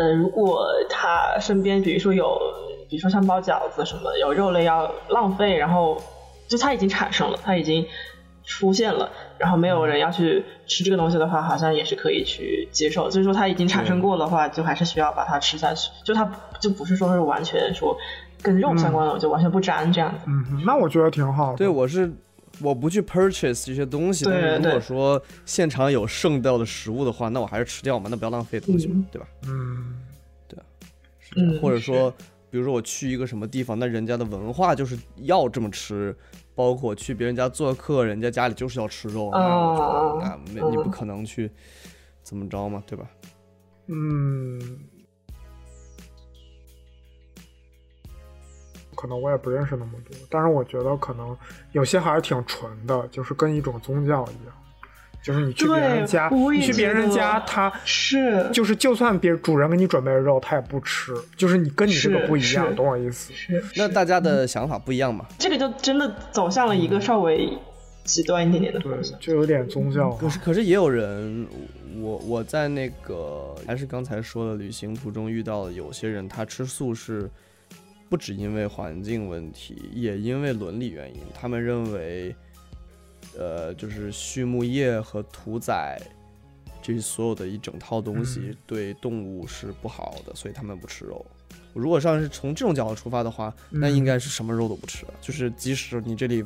[0.00, 2.38] 呃，如果他身边比如说有，
[2.88, 6.02] 比如说像包饺子什么有肉类要浪费，然后
[6.48, 7.84] 就他已经产生了，他已经
[8.44, 13.10] 出现了，然后没有人要去吃这个东西的话，好像也是可以去接受。
[13.10, 15.90] 所以说它已经产生过的话，就还是需要把它吃下去。
[16.04, 16.30] 就它
[16.60, 17.96] 就不是说是完全说
[18.42, 20.24] 跟肉相关的，我就完全不沾这样子。
[20.26, 21.56] 嗯哼，那我觉得挺好的。
[21.56, 22.12] 对，我是
[22.60, 29.26] 我不去 purchase 这些东西，对但是如果说现场有剩掉的食物的话，那我还是吃掉嘛，那不要浪费东西嘛，嗯对吧？
[29.46, 29.96] 嗯
[31.18, 32.10] 是这样嗯或者说，
[32.50, 36.14] 比如说我去一个什么地方，那人家的文化就是要这么吃，
[36.54, 41.50] 包括去别人家做客人家家里就是要吃肉啊那你不可能去
[42.22, 43.08] 怎么着嘛对吧？
[43.86, 44.78] 嗯。
[48.96, 51.36] 可能我也不认识那么多但是我觉得可能
[51.72, 54.54] 有些还是挺纯的就是跟一种宗教一样。
[55.24, 63.32] 就是你去别人家，你去别人家，他是就是就算别主人给你准备肉，他也不吃，就是你跟你这个不一样，懂我意思？
[63.32, 65.24] 是，那大家的想法不一样嘛？
[65.38, 67.56] 这个就真的走向了一个稍微
[68.04, 69.18] 极端一点点的对方向，。
[69.18, 70.10] 就有点宗教。
[70.10, 71.48] 可是，可是也有人，
[72.02, 77.30] 我我在那个还是刚才说的旅行途中遇到的有些人，他吃素是
[78.10, 81.22] 不只因为环境问题，也因为伦理原因。
[81.34, 82.36] 他们认为，
[83.38, 86.00] 呃，就是畜牧业和屠宰
[86.82, 91.24] 这所有的一整套东西对动物是不好的，所以他们不吃肉。
[91.72, 96.44] 如果上是从这种角度出发的话，那应该是什么肉都不吃，就是即使你这里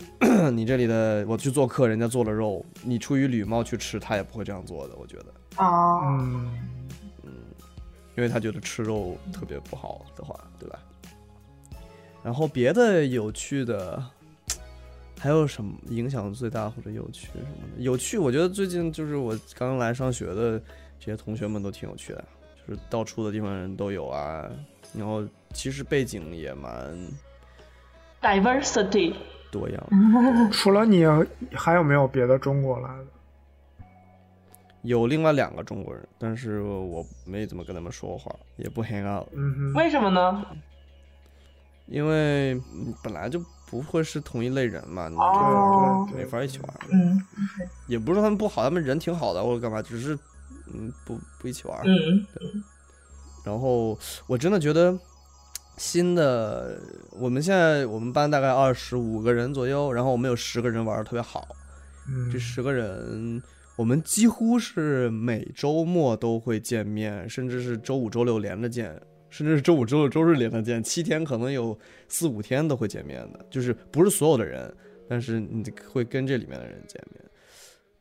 [0.52, 4.94] 你这里的我去做客，人家做了肉，你出于礼貌去吃，他也不会这样做的。
[4.96, 6.16] 我觉得，啊，
[7.22, 7.34] 嗯，
[8.16, 10.78] 因为他觉得吃肉特别不好的话，对吧？
[12.22, 14.02] 然后别的有趣的
[15.22, 17.80] 还有什么影响最大或者有趣什么的？
[17.80, 20.58] 有趣，我觉得最近就是我刚来上学的
[20.98, 22.24] 这些同学们都挺有趣的，
[22.66, 24.50] 就是到处的地方人都有啊。
[24.92, 26.92] 然后其实背景也蛮
[28.20, 29.14] diversity，
[29.52, 29.88] 多样，
[30.50, 31.04] 除了你，
[31.52, 33.06] 还有没有别的中国来的？
[34.82, 39.28] 有另外两个中国人，但是我没怎么跟他们说话，也不 hang out。
[39.36, 40.44] 嗯哼，为什么呢？
[41.86, 43.40] 因为嗯本来就
[43.72, 46.68] 不会是同一类人嘛，你哦就没法一起玩。
[46.92, 47.18] 嗯
[47.88, 50.14] 也不是说他们不好，他们人挺好的或者干嘛，只是
[50.74, 51.80] 嗯不不一起玩。
[51.86, 52.26] 嗯
[53.46, 54.94] 然后我真的觉得
[55.78, 56.78] 新的，
[57.18, 61.48] 我们现在我们班大概二十五个人左右，然后我们有十个人玩的特别好，
[62.10, 63.42] 嗯这十个人。
[63.76, 69.00] 我们几乎是每周末都会见面，甚至是周五、周六连着见，
[69.30, 71.76] 甚至是周五、周六、周日连着见，七天可能有
[72.12, 73.44] 四五天都会见面的。
[73.50, 74.72] 就是不是所有的人，
[75.08, 77.24] 但是你会跟这里面的人见面。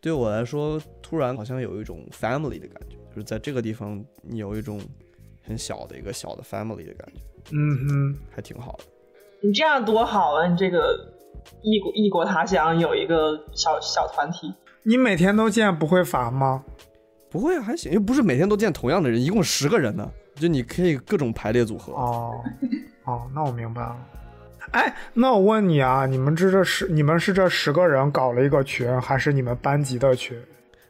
[0.01, 4.82] 对我来说，突然好像有一种 family 的感觉，就是在这个地方你有一种
[5.43, 8.84] 很小的一个小的 family 的感觉，嗯哼，还挺好的。
[9.43, 10.47] 你这样多好啊！
[10.47, 11.14] 你这个
[11.62, 14.53] 异国异国他乡有一个小小团体，
[14.84, 16.64] 你每天都见不会烦吗？
[17.30, 21.93] 不会啊，还行，又不是每天都见同样的人，一共十个人呢，就你可以各种排列组合。
[21.93, 22.43] 哦，
[23.05, 23.97] 哦，那我明白了。
[24.71, 30.39] 哎，那我问你啊，你们这这十，你们是这十个人搞了一个群，还是你们班级的群？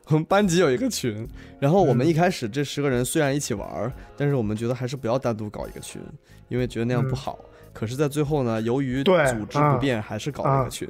[0.07, 1.27] 我 们班级有一个群，
[1.59, 6.01] 然后我们一开始这十个人虽然一起玩儿，但是我们觉得还是不要单独搞一个群，
[6.49, 7.39] 因为觉得那样不好。
[7.73, 10.89] 可是，在最后呢，由于组织不便，还是搞了一个群。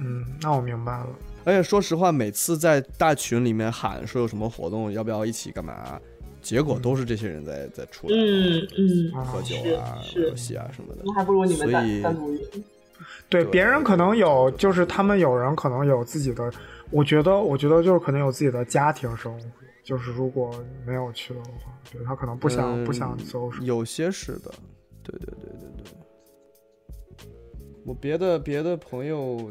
[0.00, 1.06] 嗯，那我明白了。
[1.46, 6.00] 而且说实话，每次在大群里面喊说有什么活动，要不要一起干嘛，
[6.44, 11.02] 结果都是这些人在在出来、嗯嗯，喝酒啊、玩游戏啊什么的。
[11.04, 12.38] 那还不如你们所以单单独约。
[13.30, 16.52] 对，对别人可能有，就是他们有人可能有自己的，
[16.90, 19.46] 我觉得，我觉得就是可能有自己的家庭生活。
[19.82, 20.54] 就是如果
[20.86, 21.50] 没有去的话，
[21.90, 23.50] 对他可能不想、嗯不想走。
[23.62, 24.52] 有些是的，
[25.02, 25.92] 对对对对对。
[27.84, 29.50] 我别的别的朋友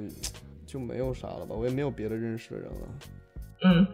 [0.66, 2.88] 就没有啥了吧，我也没有别的认识的人了。
[3.64, 3.88] 嗯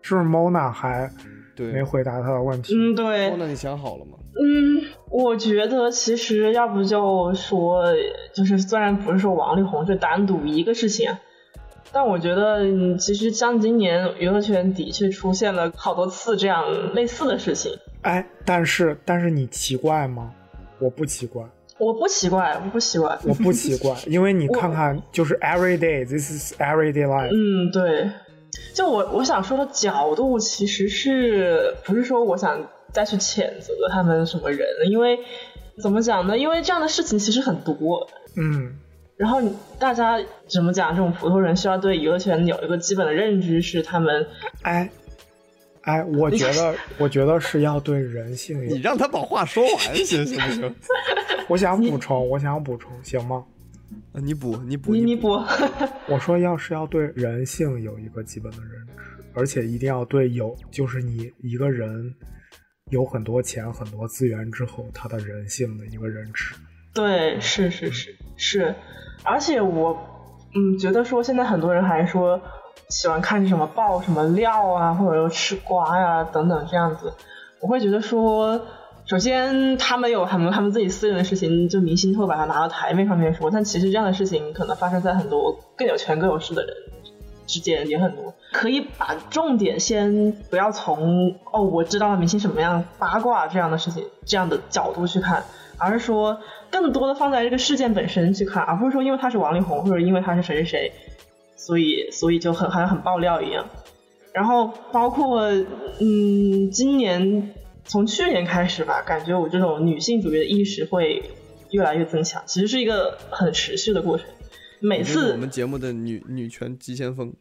[0.00, 1.10] 是不是 Mona 还
[1.56, 2.74] 对，没回答他的问题？
[2.74, 4.18] 嗯，对哦，，那你想好了吗？
[4.36, 7.84] 嗯，我觉得其实要不就说，
[8.34, 11.20] 就是虽然不是说王力宏就单独一个事情啊，
[11.92, 17.72] 但我觉得嗯其实像今年娱乐圈的确出现了好多次这样类似的事情。
[18.02, 20.32] 哎，但是但是你奇怪吗？
[20.80, 21.44] 我不奇怪，
[21.78, 23.16] 我不奇怪，我不奇怪。
[23.22, 27.30] 我不奇怪，因为你看看，就是 every day，this is everyday life。
[27.30, 28.10] 嗯，对，
[28.74, 32.60] 就我我想说的角度，其实是不是说我想
[32.92, 34.66] 再去谴责他们什么人？
[34.90, 35.18] 因为
[35.80, 36.36] 怎么讲呢？
[36.36, 38.76] 因为这样的事情其实很多，嗯，
[39.16, 39.40] 然后
[39.78, 40.90] 大家怎么讲？
[40.90, 44.26] 这种普通人需要对娱乐圈有一个基本的认知，是他们
[44.62, 44.90] 哎，
[45.82, 48.80] 哎，我觉得， 我觉得是要对人性你。
[48.80, 50.74] 让他把话说完行行不行？
[51.48, 53.44] 我想补充，我想补充，行吗？
[54.12, 55.44] 啊你补你补你你补，不，
[56.12, 62.14] 我说要是要对人性有一个基本的认知，而且一定要对有，就是你一个人
[62.90, 66.54] 有很多钱、很多资源之后，他的人性的一个认知。
[66.92, 68.74] 对，是是是是，
[69.24, 69.98] 而且我
[70.54, 72.40] 嗯觉得说现在很多人还说
[72.88, 77.12] 喜欢看什么爆什么料啊，或者说吃瓜呀、等等这样子，
[77.60, 78.60] 我会觉得说。
[79.06, 83.50] 首先，他们有他们他们自己私人的事情，就明星会把它拿到台面上面说。
[83.50, 86.74] 但其实这样的事情可能发生在很多更有权更有势的人
[87.46, 88.32] 之间也很多。
[88.52, 95.44] 可以把重点先不要从哦我知道了明星什么样八卦这样的事情这样的角度去看，
[95.76, 96.38] 而是说
[96.70, 100.92] 更多的放在这个事件本身去看，而不是说因为他是王力宏或者因为他是谁谁谁，
[101.56, 103.66] 所以所以就很好像很爆料一样。
[104.32, 105.42] 然后包括
[106.00, 107.54] 嗯，今年
[107.84, 111.22] 从去年开始吧，感觉我这种女性主义的意识会
[111.70, 114.26] 越来越增强，其实是一个很持续的过程。
[114.80, 117.32] 每次我们节目的女女权急先锋，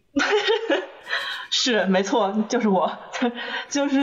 [1.51, 2.91] 是没错，就是我，
[3.69, 3.99] 就是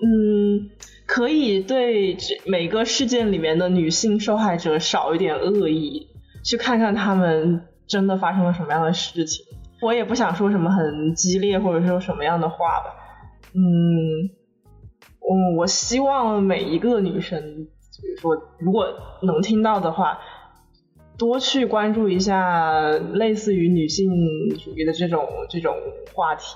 [0.00, 0.70] 嗯，
[1.06, 6.08] 可以对这每个事件里面的女性受害者少一点恶意，
[6.44, 9.44] 去看看他们真的发生了什么样的事情。
[9.80, 12.94] 我也不想说什么很激烈或者说什么样的话吧，
[13.54, 14.30] 嗯，
[15.28, 18.86] 我我希望每一个女生，比如说如果
[19.22, 20.18] 能听到的话。
[21.18, 24.08] 多去关注一下类似于女性
[24.56, 25.74] 主义的这种这种
[26.14, 26.54] 话题，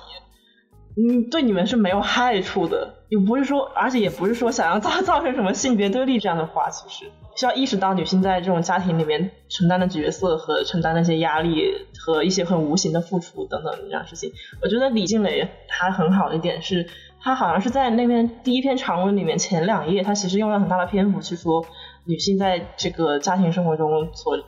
[0.96, 14.30] 嗯，对你们是没有害处的，也不是说，而且也不是说想要造 造成什么性别对立这样的话，其实需要意识到女性在这种家庭里面承担的角色和承担那些压力和一些很无形的付出等等这样事情。
[14.62, 16.86] 我觉得李静蕾她很好的一点是，
[17.22, 21.64] 他好像是在那篇第一篇长文里面前两页，他其实用了很大的篇幅去说
[22.06, 24.38] 女性在这个家庭生活中所。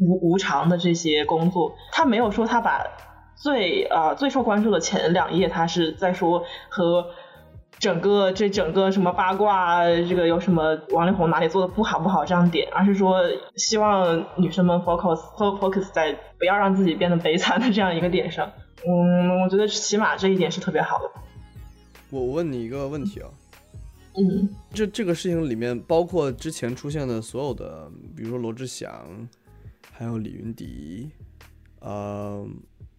[0.00, 2.84] 无无偿的这些工作，他没有说他把
[3.34, 7.04] 最呃最受关注的前两页，他是在说和
[7.80, 13.22] 整个这整个什么八卦，这个有什么王力宏哪里做的不好不好这样点，而是说
[13.56, 18.48] 希望女生们 focus focus 在不要让自己变得悲惨的这样一个点上。
[18.86, 21.10] 嗯，我觉得起码这一点是特别好的。
[22.10, 23.30] 我问你一个问题啊，
[24.14, 29.28] 嗯，这这个事情里面包括之前出现的所有的，比如说罗志祥。
[29.90, 31.10] 还有李云迪，
[31.80, 32.46] 呃，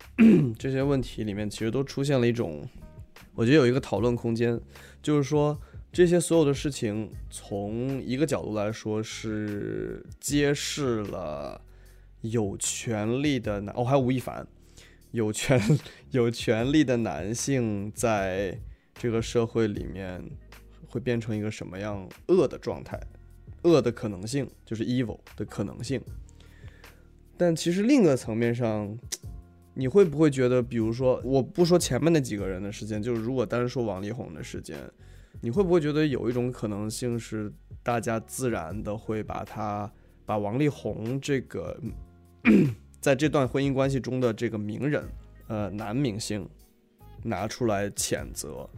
[0.59, 2.67] 这些问题里面其实都出现了一种，
[3.35, 4.59] 我觉得有一个讨论空间，
[5.01, 5.57] 就是说
[5.93, 11.61] 这些所有的事情，从一个角度来说是揭示了
[12.19, 14.45] 有权利的男，哦，还有吴亦凡，
[15.11, 15.57] 有权
[16.11, 18.59] 有权利的男性在
[18.99, 20.21] 这个社会里面
[20.89, 22.99] 会变成一个什么样恶的状态，
[23.63, 26.01] 恶的可能性就是 evil 的可能性。
[27.37, 28.99] 但其实另一个层面上，
[29.73, 34.77] 你会不会觉得，比如说，我不说前面那几个人的事件，就是如果单说王力宏的事件，
[35.39, 37.49] 你会不会觉得有一种可能性是，
[37.81, 39.89] 大家自然的会把他
[40.25, 41.79] 把王力宏这个
[42.99, 45.07] 在这段婚姻关系中的这个名人，
[45.47, 46.45] 呃，男明星
[47.23, 48.69] 拿出来谴责，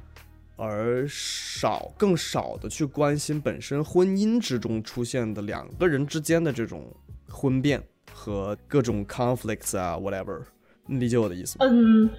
[0.61, 6.95] 而少更少的去关心本身婚姻之中出现的两个人之间的这种
[7.27, 7.81] 婚变。
[8.13, 10.41] 和各种 conflicts 啊，whatever，
[10.85, 11.65] 你理解我的意思吗？
[11.67, 12.09] 嗯，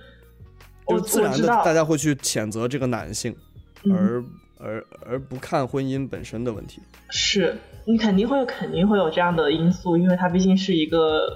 [0.88, 3.36] 就自然的大家会去谴责这个男性，
[3.84, 4.24] 而
[4.58, 6.80] 而而不看婚姻本身的问题。
[7.10, 11.28] 是你肯定会有肯定会有这样的因素，因为他毕竟是一个，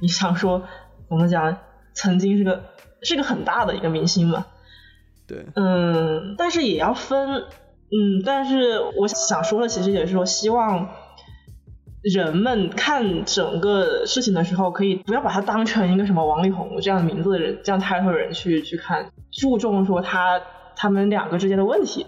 [0.00, 0.62] 你想说
[1.08, 1.56] 怎么讲，
[1.94, 2.62] 曾经是个
[3.02, 4.46] 是个很大的一个明星嘛。
[5.28, 7.44] 对，嗯，但是也要分，
[7.92, 10.88] 嗯，但是我想说的其实也是说希望。
[12.00, 20.40] 人们看整个事情的时候，可以不要把它当成一个什么王力宏这样名字的人，这样 title 人去去看，注重说他
[20.76, 22.06] 他们两个之间的问题。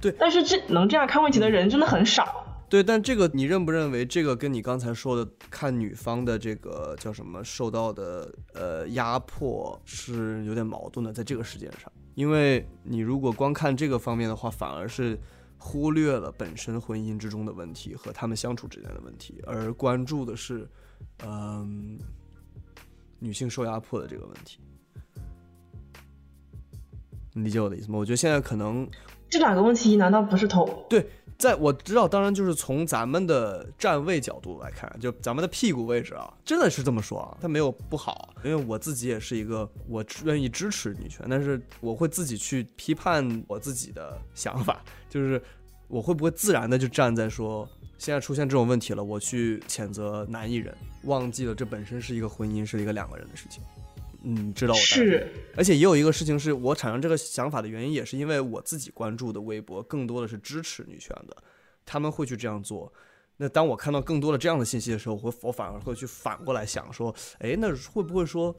[0.00, 2.46] 对，但是这能这样看问题的人真的很少。
[2.70, 15.18] 对，但这个你认不认为这个跟你刚才说的看女方的这个叫什么受到的呃压迫是有点矛盾的，在这个事件上，因为你如果光看这个方面的话，反而是。
[15.56, 20.68] 忽略了本身婚姻之中的问题和他们相处之间的问题，而关注的是，
[21.24, 21.98] 嗯，
[23.18, 24.58] 女性受压迫的这个问题。
[27.32, 27.96] 你理解我的意思吗？
[27.96, 28.86] 我觉得现在可能
[29.30, 30.84] 这两个问题难道不是同？
[30.90, 31.08] 对，
[31.44, 44.82] 在我知道，当然就是从咱们的站位角度来看，就咱们的屁股位置啊，真的是这么说啊，它没有不好，因为我自己也是一个我愿意支持女权，但是我会自己去批判我自己的想法。
[45.10, 45.40] 就是
[45.86, 47.68] 我会不会自然的就站在说，
[47.98, 53.62] 现在出现这种问题了，我去谴责男艺人，忘记了这本身是一个婚姻，是一个两个人的事情。
[54.24, 55.28] 嗯，知道我是。
[55.56, 61.36] 而且也有一个事情是我产生这个想法的原因，也是因为我自己关注的微博更多的是支持女权的，
[61.86, 62.92] 他们会去这样做。
[63.36, 68.54] 那当我看到更多的这样的信息的时候，我我反而会去反过来想说，哎，那会不会说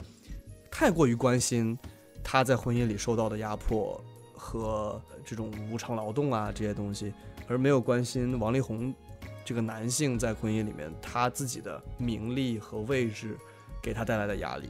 [0.72, 1.78] 太过于关心
[2.24, 4.02] 他在婚姻里受到的压迫？
[4.38, 7.12] 和这种无偿劳动啊这些东西，
[7.48, 8.94] 而没有关心王力宏
[9.44, 13.36] 这个男性在婚姻里面他自己的名利和位置
[13.82, 14.70] 给他带来的压力。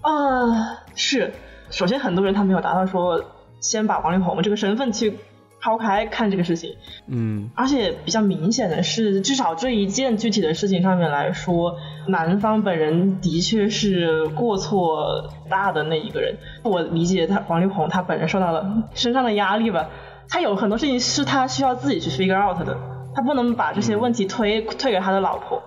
[0.00, 1.32] 啊，是，
[1.70, 3.24] 首先很多人他没有达到说
[3.60, 5.18] 先把王力宏这个身份去
[5.60, 6.76] 抛开看这个事情。
[7.08, 11.76] 嗯而且比较明显的是，至少这一件具体的事情上面来说，
[12.06, 16.36] 男方本人的确是过错大的那一个人。
[16.62, 19.88] 我理解他王力宏他本人受到了身上的压力吧，
[20.28, 22.76] 他有很多事情是他需要自己去 figure out 的，
[23.14, 25.60] 他不能把这些问题推推给他的老婆。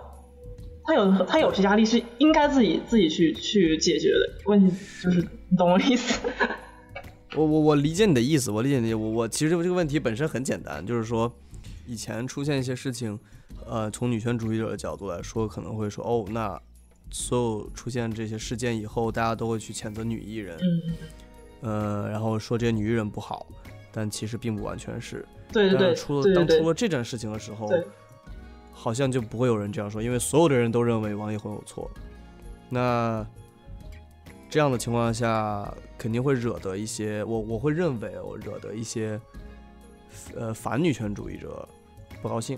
[0.84, 6.19] 他有他有些压力是应该自己自己去去解决的问题，就是你懂我的意思？
[7.36, 8.93] 我我我理解你的意思，我理解你。
[8.93, 11.32] 我我其实这个问题本身很简单，就是说，
[11.88, 13.17] 以前出现一些事情，
[13.65, 16.59] 呃，从女权主义者的角度来说，可能会说，哦，那
[17.09, 20.57] 所有出现这些事件以后，大家都会去谴责女艺人，
[21.61, 23.45] 嗯，呃，然后说这些女艺人不好，
[23.93, 25.25] 但其实并不完全是。
[25.53, 27.86] 对对对出了当出了这件事情的时候对，
[28.82, 31.88] 好像就不会有人这样说，因为所有的人都认为王一宏有错。
[32.67, 33.23] 那
[34.49, 39.21] 这样的情况下，肯定会惹得一些我我会认为我惹得一些
[40.36, 41.69] 呃反女权主义者
[42.23, 42.57] 不高兴。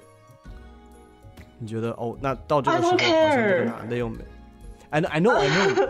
[1.60, 2.18] 你觉得哦？
[2.22, 4.20] 那到这个时候，好像这个男的又没
[4.92, 5.90] ，I know I know I know。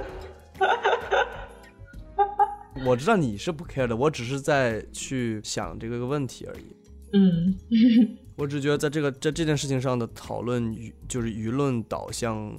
[2.87, 6.75] 我知道你是不 care 的，我只是在去想这个问题而已。
[7.13, 7.55] 嗯
[8.35, 12.51] 我只觉得在这个在这件事情上的讨论舆就是舆论导向，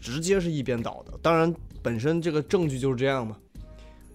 [0.00, 1.18] 直接是一边倒的。
[1.20, 1.52] 当然，
[1.82, 3.36] 本身这个证据就是这样嘛，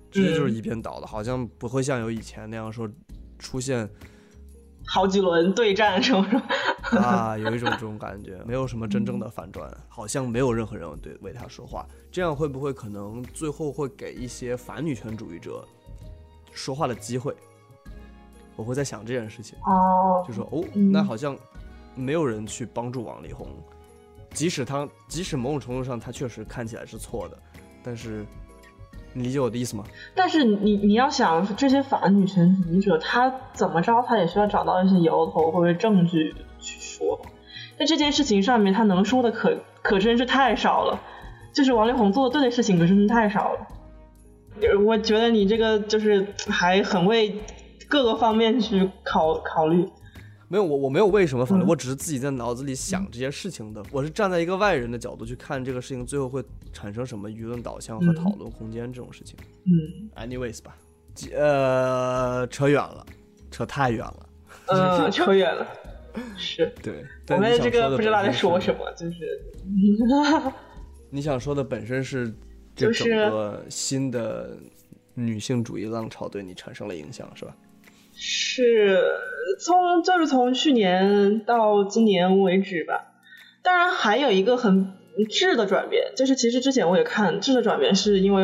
[0.10, 2.90] 直接就是一边倒的，好像不会像有以前那样说
[3.38, 3.90] 出现
[4.86, 7.00] 好几轮对战什么什么。
[7.00, 11.86] 啊， 有一种这种感觉，没有什么真正的反转，好像没有任何人对为他说话。
[12.12, 15.68] 这样会不会可能最后会给一些反女权主义者
[16.54, 17.36] 说话的机会？
[18.56, 19.58] 我会在想这件事情。
[19.66, 21.38] 哦，就说哦，嗯那好像
[21.96, 23.48] 没有人去帮助王力宏，
[24.32, 27.38] 即使他即使某种程度上他确实看起来是错的，
[27.84, 28.26] 但是
[29.14, 29.84] 你理解我的意思吗？
[30.16, 37.22] 但是你你要想，这些反女权主义者，他怎么着，他也需要找到一些由头或者证据去说。
[37.78, 41.00] 在这件事情上面，他能说的可可真是太少了。
[41.54, 43.68] 就是王力宏做的对的事情，可真是太少了。
[44.62, 47.40] 呃我觉得你这个就是还很为
[47.94, 49.88] 各个方面去考考虑。
[50.48, 53.84] 没有，我我没有为什么反对，嗯我只是自己在脑子里想这些事情的。
[53.92, 59.38] 我是站在一个外人的角度去看这个事情，最后会产生什么舆论导向和嗯讨论空间这种事情。
[59.66, 60.76] 嗯 Anyways 吧，
[61.36, 63.06] 呃，扯远了，
[63.52, 64.30] 扯太远了。
[64.70, 65.68] 呃，扯远了。
[66.38, 69.40] 是对，我们这个不知道在说什么，就是
[71.10, 72.32] 你想说的本身是
[72.76, 74.56] 这就是整个新的
[75.16, 77.56] 女性主义浪潮对你产生了影响，是吧？
[78.16, 79.04] 是
[79.60, 83.10] 从就是从去年到今年为止吧。
[83.62, 84.94] 当然还有一个很
[85.30, 88.44] 质的转变，就是其实之前我也看质的转变，是因为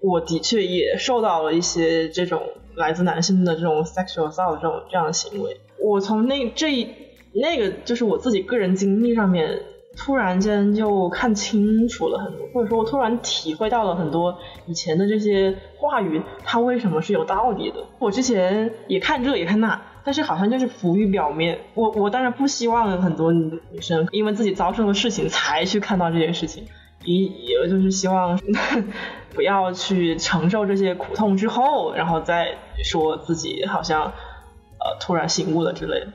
[0.00, 2.42] 我的确也受到了一些这种
[2.74, 5.60] 来自男性的这种 sexual assault 这种这样的行为。
[5.78, 6.88] 我从那这一
[7.32, 9.62] 那个就是我自己个人经历上面，
[9.96, 17.84] 突然间就看清楚了很多，或者说我突然体会到了很多以前的这些话语，它为什么是有道理的。
[17.98, 21.58] 我之前也看这也看那，但是好像就是浮于表面。
[21.74, 26.64] 我我当然不希望很多女生因为自己遭受的事情才去看到这件事情，
[27.04, 28.38] 也也就是希望
[29.34, 36.06] 不要去承受这些苦痛之后，然后再说自己好像呃突然醒悟了之类的，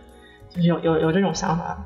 [0.49, 1.85] 就是有有有这种想法。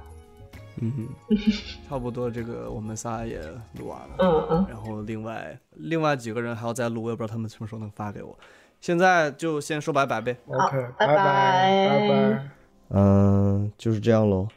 [0.81, 1.07] 嗯，
[1.87, 3.41] 差不多，这个我们仨也
[3.77, 4.15] 录完了。
[4.19, 8.37] 嗯嗯，然后另外另外几个人还要再录，我也不知道他们什么时候能发给我。
[8.79, 10.37] 现在就先说拜拜呗。
[10.47, 12.49] OK，拜拜拜拜拜。
[12.89, 14.47] 嗯，就是这样喽。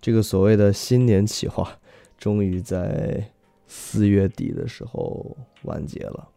[0.00, 1.78] 这个所谓的新年企划，
[2.18, 3.30] 终于在
[3.66, 6.28] 四月底的时候完结了。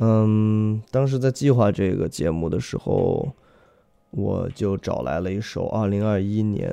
[0.00, 3.32] 嗯，当时在计划这个节目的时候，
[4.10, 6.70] 我就找来了一首二零二一年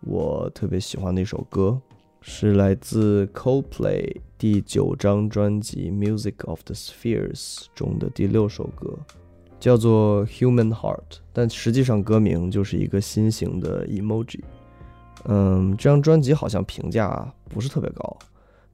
[0.00, 1.80] 我特别喜欢的一首歌，
[2.20, 8.98] 是来自 Coldplay 第九张专辑《Music of the Spheres》中的第六首歌。
[9.58, 14.40] 叫做 Human Heart，但实际上歌名就是一个心形的 emoji。
[15.24, 18.16] 嗯，这张专辑好像评价不是特别高，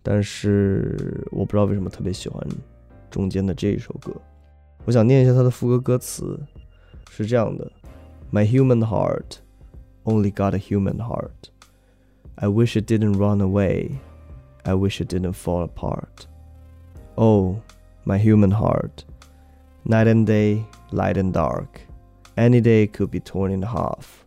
[0.01, 2.41] 但是我不知道为什么特别喜欢
[3.11, 4.13] 中间的这一首歌。
[4.85, 6.39] 我想念一下它的副歌歌词，
[7.11, 7.69] 是这样的
[8.33, 9.39] ：My human heart
[10.06, 11.50] only got a human heart.
[12.38, 14.00] I wish it didn't run away.
[14.64, 16.28] I wish it didn't fall apart.
[17.18, 17.62] Oh,
[18.06, 19.06] my human heart.
[19.86, 21.82] Night and day, light and dark.
[22.38, 24.26] Any day could be torn in half.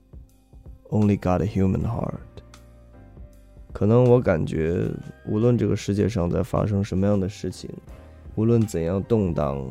[0.91, 2.21] Only got a human heart.
[3.73, 4.89] 可能我感觉，
[5.27, 7.69] 无论这个世界上在发生什么样的事情，
[8.37, 9.69] 无论怎样动荡，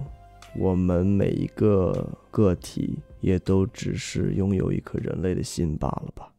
[0.57, 6.32] 我们每一个个体 也都只是拥有一颗人类的心罢了吧。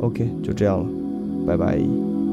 [0.00, 2.23] OK，就这样了，拜拜。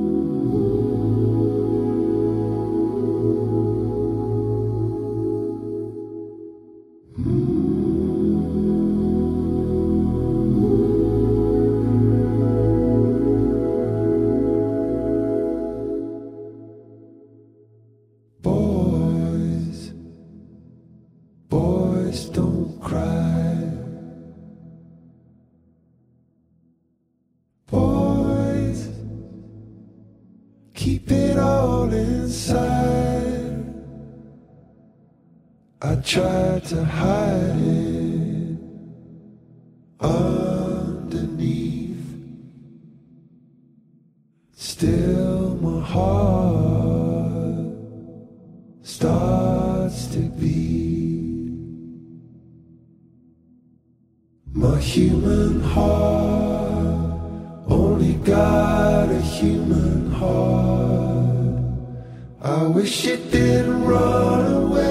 [36.66, 38.58] To hide it
[40.00, 41.28] underneath.
[44.54, 47.66] Still, my heart
[48.84, 51.52] starts to beat.
[54.54, 57.12] My human heart
[57.68, 60.82] only got a human heart.
[62.42, 64.91] I wish it didn't run away.